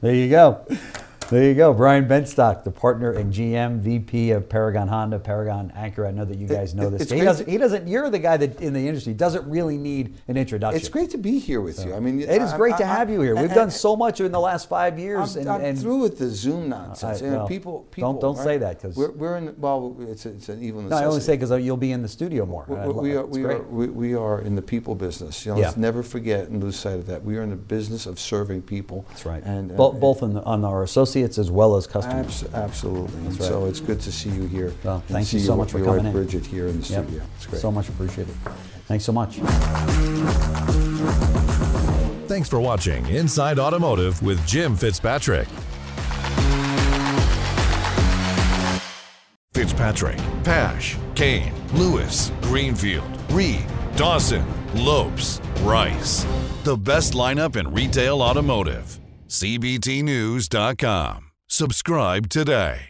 There 0.00 0.14
you 0.14 0.30
go. 0.30 0.64
There 1.30 1.44
you 1.44 1.54
go. 1.54 1.74
Brian 1.74 2.06
Benstock, 2.08 2.64
the 2.64 2.70
partner 2.70 3.12
and 3.12 3.30
GM, 3.30 3.80
VP 3.80 4.30
of 4.30 4.48
Paragon 4.48 4.88
Honda, 4.88 5.18
Paragon 5.18 5.70
Acura. 5.76 6.08
I 6.08 6.10
know 6.10 6.24
that 6.24 6.38
you 6.38 6.46
guys 6.48 6.74
know 6.74 6.88
this. 6.88 7.10
He 7.10 7.20
doesn't, 7.20 7.46
he 7.46 7.58
doesn't, 7.58 7.86
you're 7.86 8.08
the 8.08 8.18
guy 8.18 8.38
that 8.38 8.58
in 8.62 8.72
the 8.72 8.88
industry 8.88 9.12
doesn't 9.12 9.46
really 9.46 9.76
need 9.76 10.14
an 10.28 10.38
introduction. 10.38 10.78
it's 10.80 10.88
great 10.88 11.10
to 11.10 11.18
be 11.18 11.38
here 11.38 11.60
with 11.60 11.84
you. 11.84 11.92
I 11.94 12.00
mean, 12.00 12.22
It 12.22 12.40
is 12.40 12.54
I- 12.54 12.56
great 12.56 12.78
to 12.78 12.84
I- 12.84 12.86
have 12.94 13.10
you 13.10 13.20
here. 13.20 13.36
We've 13.36 13.50
I- 13.50 13.54
done 13.54 13.70
so 13.70 13.94
much 13.94 14.22
in 14.22 14.32
the 14.32 14.40
last 14.40 14.70
five 14.70 14.98
years. 14.98 15.36
I'm, 15.36 15.42
and, 15.42 15.50
I'm 15.50 15.60
and 15.60 15.78
through 15.78 15.98
with 15.98 16.16
the 16.16 16.30
Zoom 16.30 16.70
nonsense. 16.70 17.20
I- 17.20 17.24
You 17.26 17.30
know, 17.32 17.36
well, 17.40 17.46
people, 17.46 17.86
don't- 17.94 18.20
don't 18.22 18.36
right? 18.36 18.44
say 18.44 18.56
that 18.58 18.80
'cause- 18.80 18.96
we're, 18.96 19.10
we're 19.10 19.36
in. 19.36 19.54
Well, 19.58 19.96
it's 20.00 20.24
it's 20.24 20.48
an 20.48 20.62
evil 20.62 20.80
no. 20.80 20.96
I 20.96 21.04
only 21.04 21.20
say 21.20 21.36
because 21.36 21.50
you'll 21.62 21.76
be 21.76 21.92
in 21.92 22.00
the 22.00 22.08
studio 22.08 22.46
more. 22.46 22.64
We, 22.66 22.74
we- 22.76 22.92
we 23.10 23.16
are, 23.16 23.26
we, 23.26 23.44
are, 23.44 23.62
we, 23.64 23.86
we 23.88 24.14
are 24.14 24.40
in 24.40 24.54
the 24.54 24.62
people 24.62 24.94
business. 24.94 25.44
You 25.44 25.52
know, 25.52 25.60
let's 25.60 25.76
never 25.76 26.02
forget 26.02 26.48
and 26.48 26.64
lose 26.64 26.76
sight 26.76 26.94
of 26.94 27.06
that. 27.08 27.22
We 27.22 27.36
are 27.36 27.42
in 27.42 27.50
the 27.50 27.56
business 27.56 28.06
of 28.06 28.18
serving 28.18 28.62
people. 28.62 29.04
That's 29.10 29.26
right. 29.26 29.42
And 29.44 29.76
Bo- 29.76 29.92
both 29.92 30.22
on, 30.22 30.32
the, 30.32 30.42
on 30.44 30.64
our 30.64 30.86
associates 31.24 31.38
as 31.38 31.50
well 31.50 31.76
as 31.76 31.86
customers. 31.86 32.42
abs- 32.44 32.54
absolutely. 32.54 33.16
And 33.18 33.32
That's 33.32 33.46
So 33.48 33.66
it's 33.66 33.80
good 33.80 34.00
to 34.00 34.12
see 34.12 34.30
you 34.30 34.46
here. 34.46 34.72
Well, 34.84 35.02
thank 35.08 35.32
you 35.32 35.40
so 35.40 35.56
much 35.56 35.72
for 35.72 35.78
your 35.78 35.86
coming 35.88 36.06
in. 36.06 36.12
Bridget 36.12 36.46
here 36.46 36.66
in 36.66 36.80
the 36.80 36.86
Yep. 36.86 37.04
studio. 37.06 37.22
It's 37.36 37.46
great. 37.46 37.60
So 37.62 37.70
much 37.72 37.88
appreciated. 37.88 38.34
Thanks 38.86 39.04
so 39.04 39.12
much. 39.12 39.36
Thanks 42.26 42.48
for 42.48 42.60
watching 42.60 43.06
Inside 43.08 43.58
Automotive 43.58 44.22
with 44.22 44.44
Jim 44.46 44.76
Fitzpatrick. 44.76 45.48
Fitzpatrick, 49.54 50.18
Pash, 50.44 50.96
Kane, 51.14 51.52
Lewis, 51.74 52.30
Greenfield, 52.42 53.04
Reed, 53.32 53.64
Dawson, 53.96 54.44
Lopes, 54.74 55.40
Rice. 55.62 56.24
The 56.62 56.76
best 56.76 57.14
lineup 57.14 57.56
in 57.56 57.72
retail 57.72 58.22
automotive. 58.22 59.00
CBTNews.com. 59.28 61.30
Subscribe 61.48 62.28
today. 62.28 62.87